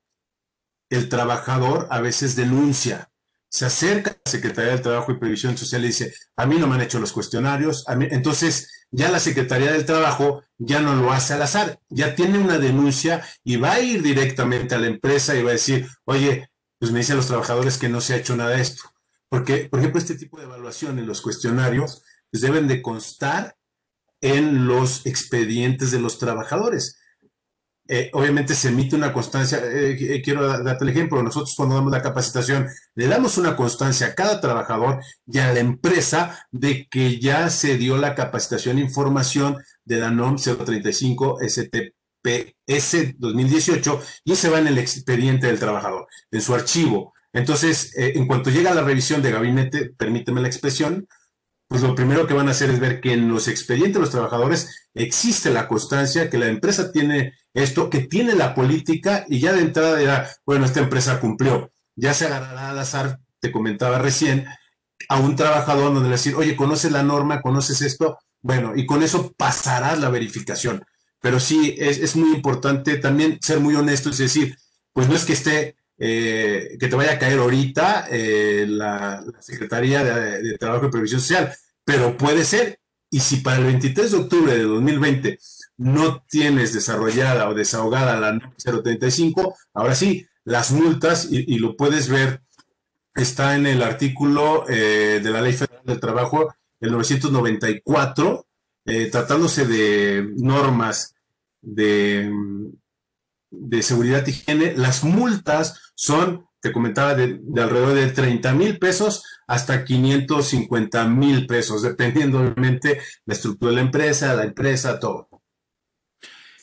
el 0.91 1.09
trabajador 1.09 1.87
a 1.91 2.01
veces 2.01 2.37
denuncia, 2.37 3.11
se 3.49 3.65
acerca 3.65 4.11
a 4.11 4.17
la 4.25 4.31
Secretaría 4.31 4.73
del 4.73 4.83
Trabajo 4.83 5.13
y 5.13 5.19
Previsión 5.19 5.57
Social 5.57 5.85
y 5.85 5.89
dice, 5.89 6.15
a 6.37 6.47
mí 6.47 6.59
no 6.59 6.67
me 6.67 6.75
han 6.75 6.83
hecho 6.83 6.99
los 6.99 7.13
cuestionarios, 7.13 7.85
entonces 7.89 8.87
ya 8.91 9.11
la 9.11 9.21
Secretaría 9.21 9.73
del 9.73 9.87
Trabajo 9.87 10.43
ya 10.59 10.81
no 10.81 10.95
lo 10.95 11.13
hace 11.13 11.35
al 11.35 11.43
azar, 11.43 11.81
ya 11.89 12.15
tiene 12.15 12.39
una 12.39 12.59
denuncia 12.59 13.25
y 13.45 13.57
va 13.57 13.73
a 13.73 13.81
ir 13.81 14.03
directamente 14.03 14.75
a 14.75 14.79
la 14.79 14.87
empresa 14.87 15.35
y 15.37 15.43
va 15.43 15.51
a 15.51 15.55
decir, 15.55 15.89
oye, 16.05 16.51
pues 16.79 16.93
me 16.93 16.99
dicen 16.99 17.17
los 17.17 17.27
trabajadores 17.27 17.79
que 17.79 17.89
no 17.89 18.01
se 18.01 18.15
ha 18.15 18.19
hecho 18.19 18.37
nada 18.37 18.51
de 18.51 18.63
esto. 18.63 18.83
Porque, 19.29 19.69
por 19.71 19.81
ejemplo, 19.81 20.01
este 20.01 20.15
tipo 20.15 20.39
de 20.39 20.45
evaluación 20.45 20.99
en 20.99 21.07
los 21.07 21.21
cuestionarios 21.21 22.03
pues 22.31 22.43
deben 22.43 22.69
de 22.69 22.83
constar 22.83 23.57
en 24.21 24.67
los 24.67 25.07
expedientes 25.07 25.91
de 25.91 26.01
los 26.01 26.19
trabajadores. 26.19 26.99
Eh, 27.89 28.11
obviamente 28.15 28.55
se 28.55 28.69
emite 28.69 28.97
una 28.97 29.13
constancia, 29.13 29.59
eh, 29.59 29.97
eh, 29.99 30.23
quiero 30.23 30.47
darte 30.63 30.85
el 30.85 30.91
ejemplo, 30.91 31.23
nosotros 31.23 31.55
cuando 31.57 31.77
damos 31.77 31.93
la 31.93 32.03
capacitación 32.03 32.67
le 32.97 33.07
damos 33.07 33.39
una 33.39 33.55
constancia 33.55 34.09
a 34.09 34.15
cada 34.15 34.41
trabajador 34.41 35.01
y 35.25 35.39
a 35.39 35.53
la 35.53 35.61
empresa 35.61 36.47
de 36.51 36.89
que 36.89 37.21
ya 37.21 37.49
se 37.49 37.77
dio 37.79 37.97
la 37.97 38.17
capacitación 38.17 38.79
e 38.79 38.83
información 38.83 39.59
de 39.85 39.99
la 39.99 40.11
NOM 40.11 40.37
035 40.37 41.39
STPS 41.47 43.15
2018 43.19 44.03
y 44.25 44.35
se 44.35 44.49
va 44.49 44.59
en 44.59 44.67
el 44.67 44.79
expediente 44.79 45.47
del 45.47 45.61
trabajador, 45.61 46.09
en 46.33 46.41
su 46.41 46.55
archivo. 46.55 47.15
Entonces, 47.33 47.93
en 47.97 48.27
cuanto 48.27 48.51
llega 48.51 48.75
la 48.75 48.83
revisión 48.83 49.23
de 49.23 49.31
gabinete, 49.31 49.91
permíteme 49.97 50.41
la 50.41 50.49
expresión, 50.49 51.07
pues 51.69 51.83
lo 51.83 51.95
primero 51.95 52.27
que 52.27 52.35
van 52.35 52.49
a 52.49 52.53
hacer 52.53 52.71
es 52.71 52.81
ver 52.81 53.01
que 53.01 53.13
en 53.13 53.29
los 53.29 53.49
expedientes 53.49 53.95
de 53.95 54.01
los 54.01 54.11
trabajadores 54.11 54.89
existe 54.95 55.51
la 55.51 55.69
constancia, 55.69 56.31
que 56.31 56.39
la 56.39 56.47
empresa 56.47 56.93
tiene 56.93 57.35
esto, 57.57 57.89
que 57.89 58.01
tiene 58.01 58.35
la 58.35 58.55
política 58.55 59.25
y 59.29 59.41
ya 59.41 59.55
de 59.55 59.63
entrada 59.63 59.97
dirá, 59.97 60.31
bueno, 60.45 60.67
esta 60.67 60.81
empresa 60.81 61.21
cumplió. 61.21 61.73
Ya 61.97 62.13
se 62.13 62.27
agarrará 62.27 62.71
al 62.71 62.79
azar, 62.79 63.19
te 63.41 63.51
comentaba 63.51 63.99
recién, 63.99 64.47
a 65.09 65.19
un 65.19 65.37
trabajador 65.37 65.95
donde 65.95 66.09
le 66.09 66.17
decir, 66.17 66.35
oye, 66.35 66.55
¿conoces 66.55 66.93
la 66.93 67.03
norma? 67.03 67.41
¿Conoces 67.41 67.81
esto? 67.81 68.19
Bueno, 68.43 68.73
y 68.77 68.85
con 68.85 69.03
eso 69.03 69.33
pasarás 69.39 69.99
la 69.99 70.11
verificación. 70.11 70.85
Pero 71.23 71.41
sí, 71.41 71.75
es, 71.79 72.15
muy 72.15 72.35
importante 72.35 72.99
también 72.99 73.39
ser 73.41 73.59
muy 73.61 73.75
honesto, 73.75 74.11
es 74.11 74.19
decir, 74.19 74.55
pues 74.93 75.09
no 75.09 75.15
es 75.15 75.25
que 75.25 75.33
esté, 75.33 75.77
eh, 75.99 76.77
que 76.79 76.89
te 76.89 76.97
vaya 76.97 77.13
a 77.13 77.19
caer 77.19 77.39
ahorita 77.39 78.09
eh, 78.11 78.67
la, 78.69 79.25
Secretaría 79.41 80.05
de 80.05 80.59
Trabajo 80.59 80.87
y 80.87 80.91
Previsión 80.91 81.23
Social, 81.23 81.55
pero 81.85 82.19
puede 82.19 82.45
ser. 82.45 82.81
Y 83.11 83.21
si 83.21 83.37
para 83.37 83.57
el 83.57 83.65
23 83.65 84.11
de 84.11 84.17
octubre 84.19 84.55
de 84.55 84.65
2020 84.65 85.39
no 85.79 86.23
tienes 86.29 86.73
desarrollada 86.73 87.49
o 87.49 87.55
desahogada 87.55 88.19
la 88.19 88.39
035, 88.57 89.55
ahora 89.75 89.95
sí, 89.95 90.27
las 90.45 90.71
multas, 90.71 91.29
y, 91.31 91.59
lo 91.59 91.77
puedes 91.77 92.09
ver, 92.09 92.43
está 93.15 93.57
en 93.57 93.67
el 93.67 93.83
artículo 93.83 94.65
eh, 94.69 95.21
de 95.23 95.31
la 95.31 95.41
Ley 95.41 95.53
Federal 95.53 95.83
del 95.85 96.01
Trabajo, 96.01 96.55
el 96.81 96.93
994, 96.93 98.47
eh, 98.87 99.07
tratándose 99.11 99.67
de 99.67 100.33
normas 100.37 101.15
de, 101.61 102.31
de 103.51 103.83
seguridad 103.83 104.25
y 104.27 104.31
higiene, 104.31 104.75
las 104.77 105.03
multas 105.03 105.93
son, 105.95 106.47
te 106.61 106.73
comentaba, 106.73 107.15
de, 107.15 107.41
alrededor 107.61 107.95
de 107.95 108.09
30 108.09 108.53
mil 108.53 108.79
pesos 108.79 109.25
hasta 109.47 109.85
550 109.85 111.09
mil 111.09 111.47
pesos, 111.47 111.83
dependiendo 111.83 112.41
obviamente 112.41 113.01
la 113.25 113.35
estructura 113.35 113.71
de 113.71 113.77
la 113.77 113.83
empresa, 113.83 114.35
la 114.35 114.45
empresa, 114.45 115.01
todo. 115.01 115.29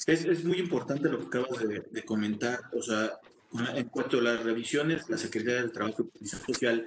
Es, 0.05 0.43
muy 0.43 0.59
importante 0.59 1.09
lo 1.09 1.19
que 1.19 1.27
acabas 1.27 1.63
de, 1.67 2.03
comentar. 2.03 2.59
O 2.73 2.81
sea, 2.81 3.13
en 3.75 3.87
cuanto 3.87 4.19
a 4.19 4.21
las 4.21 4.43
revisiones, 4.43 5.09
la 5.09 5.17
Secretaría 5.17 5.61
del 5.61 5.71
Trabajo 5.71 6.09
y 6.19 6.27
Social 6.27 6.85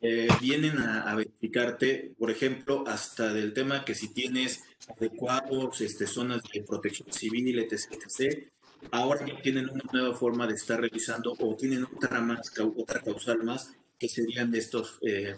eh, 0.00 0.28
vienen 0.40 0.78
a, 0.78 1.14
verificarte, 1.14 2.12
por 2.18 2.30
ejemplo, 2.30 2.84
hasta 2.86 3.32
del 3.32 3.52
tema 3.52 3.84
que 3.84 3.94
si 3.94 4.08
tienes 4.08 4.64
adecuados 4.96 5.80
este, 5.80 6.06
zonas 6.06 6.42
de 6.52 6.62
protección 6.62 7.12
civil, 7.12 7.58
etc, 7.58 7.92
etc. 7.92 8.48
Ahora 8.90 9.26
ya 9.26 9.40
tienen 9.40 9.70
una 9.70 9.84
nueva 9.92 10.14
forma 10.14 10.46
de 10.46 10.54
estar 10.54 10.80
revisando 10.80 11.34
o 11.38 11.56
tienen 11.56 11.84
otra, 11.84 12.20
más, 12.20 12.52
otra 12.76 13.00
causal 13.00 13.44
más 13.44 13.72
que 13.98 14.08
serían 14.08 14.50
de 14.50 14.58
estos 14.58 14.98
eh. 15.02 15.36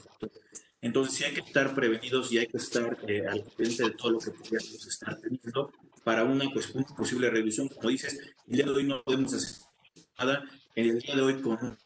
Entonces, 0.80 1.14
sí 1.14 1.24
hay 1.24 1.32
que 1.32 1.40
estar 1.40 1.74
prevenidos 1.74 2.30
y 2.30 2.38
hay 2.38 2.46
que 2.46 2.58
estar 2.58 2.98
eh, 3.08 3.26
al 3.26 3.42
frente 3.56 3.84
de 3.84 3.90
todo 3.92 4.12
lo 4.12 4.18
que 4.18 4.32
podríamos 4.32 4.86
estar 4.86 5.18
teniendo 5.18 5.72
para 6.04 6.24
una, 6.24 6.50
pues, 6.52 6.72
posible 6.96 7.30
revisión. 7.30 7.68
Como 7.68 7.88
dices, 7.88 8.20
el 8.46 8.56
día 8.56 8.66
de 8.66 8.70
hoy 8.70 8.84
no 8.84 9.02
podemos 9.02 9.32
hacer 9.32 9.64
nada. 10.18 10.44
En 10.76 10.90
el 10.90 10.98
día 10.98 11.16
de 11.16 11.22
hoy, 11.22 11.40
con, 11.40 11.78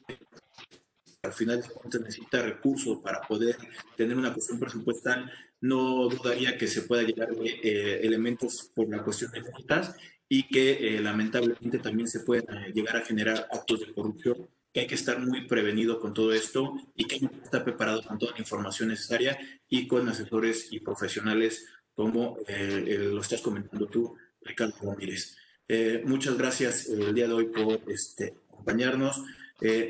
al 1.23 1.33
final 1.33 1.63
de 1.63 1.69
cuentas, 1.69 2.01
necesita 2.01 2.43
recursos 2.43 2.99
para 2.99 3.21
poder 3.23 3.57
tener 3.97 4.17
una 4.17 4.33
cuestión 4.33 4.59
presupuestal. 4.59 5.31
No 5.61 6.09
dudaría 6.09 6.57
que 6.57 6.67
se 6.67 6.83
pueda 6.83 7.03
llegar 7.03 7.29
eh, 7.43 8.01
elementos 8.03 8.71
por 8.75 8.89
la 8.89 9.03
cuestión 9.03 9.31
de 9.33 9.41
juntas 9.41 9.95
y 10.29 10.47
que 10.49 10.97
eh, 10.97 11.01
lamentablemente 11.01 11.79
también 11.79 12.09
se 12.09 12.21
puedan 12.21 12.65
eh, 12.65 12.73
llegar 12.73 12.97
a 12.97 13.05
generar 13.05 13.49
actos 13.51 13.81
de 13.81 13.93
corrupción 13.93 14.49
que 14.73 14.81
hay 14.81 14.87
que 14.87 14.95
estar 14.95 15.19
muy 15.19 15.47
prevenido 15.47 15.99
con 15.99 16.13
todo 16.13 16.33
esto 16.33 16.75
y 16.95 17.07
que 17.07 17.15
hay 17.15 17.21
que 17.21 17.37
estar 17.43 17.65
preparado 17.65 18.03
con 18.03 18.19
toda 18.19 18.33
la 18.33 18.39
información 18.39 18.89
necesaria 18.89 19.39
y 19.69 19.87
con 19.87 20.09
asesores 20.09 20.69
y 20.73 20.81
profesionales 20.81 21.67
como 21.99 22.39
eh, 22.47 22.97
lo 23.13 23.21
estás 23.21 23.41
comentando 23.41 23.89
tú, 23.89 24.15
Ricardo 24.43 24.77
Ramírez. 24.85 25.37
Eh, 25.67 26.05
muchas 26.07 26.39
gracias 26.39 26.87
eh, 26.87 26.93
el 27.09 27.13
día 27.13 27.27
de 27.27 27.33
hoy 27.33 27.47
por 27.47 27.81
este, 27.89 28.37
acompañarnos. 28.53 29.25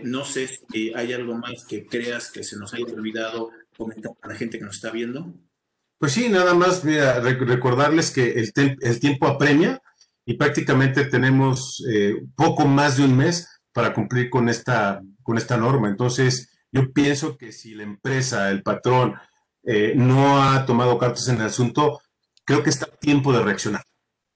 no 0.05 0.25
sé 0.25 0.49
si 0.49 0.95
hay 0.95 1.13
algo 1.13 1.35
más 1.35 1.67
que 1.67 1.85
creas 1.85 2.31
que 2.31 2.43
se 2.45 2.57
nos 2.57 2.73
haya 2.73 2.87
olvidado 2.87 3.51
comentar 3.77 4.13
a 4.23 4.29
la 4.29 4.37
gente 4.37 4.59
que 4.59 4.65
nos 4.65 4.77
está 4.77 4.91
viendo. 4.91 5.35
Pues 5.99 6.13
sí, 6.13 6.31
nada 6.31 6.55
más 6.55 6.83
mira, 6.83 7.21
recordarles 7.21 8.11
que 8.11 8.31
el, 8.41 8.79
el, 8.81 9.01
tiempo 9.01 9.27
apremia 9.27 9.83
y 10.25 10.39
prácticamente 10.39 11.05
tenemos 11.05 11.85
poco 12.35 12.67
más 12.67 12.97
de 12.97 13.05
un 13.05 13.19
mes 13.19 13.47
para 13.75 13.93
cumplir 13.93 14.31
con 14.31 14.49
esta, 14.49 15.03
con 15.23 15.37
esta 15.37 15.59
norma. 15.59 15.91
Entonces, 15.91 16.59
yo 16.73 16.91
pienso 16.91 17.37
que 17.37 17.53
si 17.53 17.75
la 17.75 17.83
empresa, 17.83 18.51
el 18.51 18.63
patrón, 18.63 19.17
eh, 19.71 19.93
no 19.95 20.43
ha 20.43 20.65
tomado 20.65 20.97
cartas 20.97 21.29
en 21.29 21.37
el 21.37 21.49
asunto, 21.49 22.01
creo 22.47 22.63
que 22.63 22.71
está 22.71 22.87
tiempo 22.87 23.35
de 23.35 23.43
reaccionar. 23.43 23.83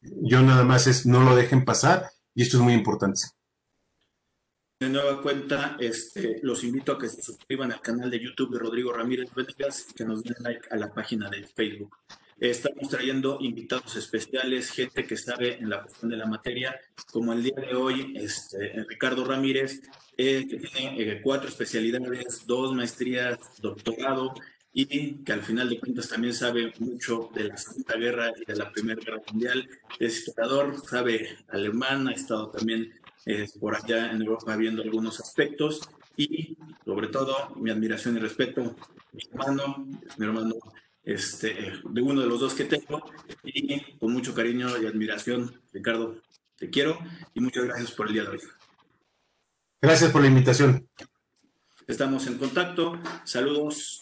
Yo 0.02 0.42
nada 0.42 0.62
más 0.62 0.86
es 0.86 1.06
no 1.06 1.22
lo 1.22 1.34
dejen 1.34 1.64
pasar 1.64 2.10
y 2.34 2.42
esto 2.42 2.58
es 2.58 2.62
muy 2.62 2.74
importante. 2.74 3.22
De 4.78 4.90
nueva 4.90 5.22
cuenta, 5.22 5.78
este, 5.80 6.40
los 6.42 6.62
invito 6.64 6.92
a 6.92 6.98
que 6.98 7.08
se 7.08 7.22
suscriban 7.22 7.72
al 7.72 7.80
canal 7.80 8.10
de 8.10 8.20
YouTube 8.20 8.52
de 8.52 8.58
Rodrigo 8.58 8.92
Ramírez 8.92 9.32
Venegas 9.34 9.86
y 9.88 9.94
que 9.94 10.04
nos 10.04 10.22
den 10.22 10.34
like 10.40 10.68
a 10.70 10.76
la 10.76 10.92
página 10.92 11.30
de 11.30 11.46
Facebook. 11.46 11.96
Estamos 12.38 12.90
trayendo 12.90 13.38
invitados 13.40 13.96
especiales, 13.96 14.70
gente 14.70 15.06
que 15.06 15.16
sabe 15.16 15.54
en 15.58 15.70
la 15.70 15.82
cuestión 15.82 16.10
de 16.10 16.16
la 16.18 16.26
materia, 16.26 16.78
como 17.10 17.32
el 17.32 17.42
día 17.42 17.54
de 17.56 17.74
hoy, 17.74 18.12
este, 18.16 18.84
Ricardo 18.86 19.24
Ramírez, 19.24 19.80
eh, 20.18 20.46
que 20.46 20.56
tiene 20.56 21.00
eh, 21.00 21.20
cuatro 21.22 21.48
especialidades, 21.48 22.44
dos 22.46 22.74
maestrías, 22.74 23.38
doctorado, 23.62 24.34
y 24.72 25.16
que 25.16 25.32
al 25.32 25.42
final 25.42 25.68
de 25.68 25.78
cuentas 25.78 26.08
también 26.08 26.32
sabe 26.32 26.72
mucho 26.78 27.30
de 27.34 27.44
la 27.44 27.56
Segunda 27.56 27.96
Guerra 27.96 28.32
y 28.40 28.44
de 28.44 28.56
la 28.56 28.72
Primera 28.72 29.00
Guerra 29.00 29.22
Mundial. 29.30 29.68
Es 29.98 30.18
historiador, 30.18 30.76
sabe 30.88 31.38
alemán, 31.48 32.08
ha 32.08 32.12
estado 32.12 32.48
también 32.48 32.92
eh, 33.26 33.48
por 33.60 33.76
allá 33.76 34.10
en 34.10 34.22
Europa 34.22 34.56
viendo 34.56 34.82
algunos 34.82 35.20
aspectos 35.20 35.88
y 36.16 36.56
sobre 36.84 37.08
todo 37.08 37.54
mi 37.56 37.70
admiración 37.70 38.16
y 38.16 38.20
respeto, 38.20 38.74
mi 39.12 39.22
hermano, 39.30 39.86
mi 40.16 40.26
hermano 40.26 40.54
este, 41.04 41.72
de 41.84 42.00
uno 42.00 42.20
de 42.20 42.26
los 42.26 42.40
dos 42.40 42.54
que 42.54 42.64
tengo 42.64 43.04
y 43.44 43.80
con 43.98 44.12
mucho 44.12 44.34
cariño 44.34 44.68
y 44.80 44.86
admiración, 44.86 45.60
Ricardo, 45.72 46.16
te 46.56 46.70
quiero 46.70 46.98
y 47.34 47.40
muchas 47.40 47.64
gracias 47.64 47.90
por 47.92 48.06
el 48.08 48.14
día 48.14 48.22
de 48.22 48.30
hoy. 48.30 48.40
Gracias 49.80 50.10
por 50.12 50.22
la 50.22 50.28
invitación. 50.28 50.88
Estamos 51.88 52.26
en 52.28 52.38
contacto. 52.38 52.98
Saludos. 53.24 54.01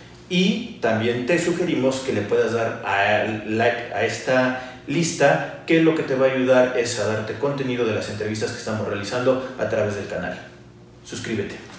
Y 0.31 0.77
también 0.79 1.25
te 1.25 1.37
sugerimos 1.37 1.99
que 1.99 2.13
le 2.13 2.21
puedas 2.21 2.53
dar 2.53 2.81
a 2.85 3.25
like 3.45 3.93
a 3.93 4.05
esta 4.05 4.79
lista, 4.87 5.63
que 5.67 5.81
lo 5.81 5.93
que 5.93 6.03
te 6.03 6.15
va 6.15 6.27
a 6.27 6.31
ayudar 6.31 6.77
es 6.77 6.97
a 6.99 7.07
darte 7.07 7.33
contenido 7.33 7.85
de 7.85 7.93
las 7.93 8.09
entrevistas 8.09 8.51
que 8.51 8.59
estamos 8.59 8.87
realizando 8.87 9.53
a 9.59 9.67
través 9.67 9.95
del 9.95 10.07
canal. 10.07 10.39
Suscríbete. 11.03 11.70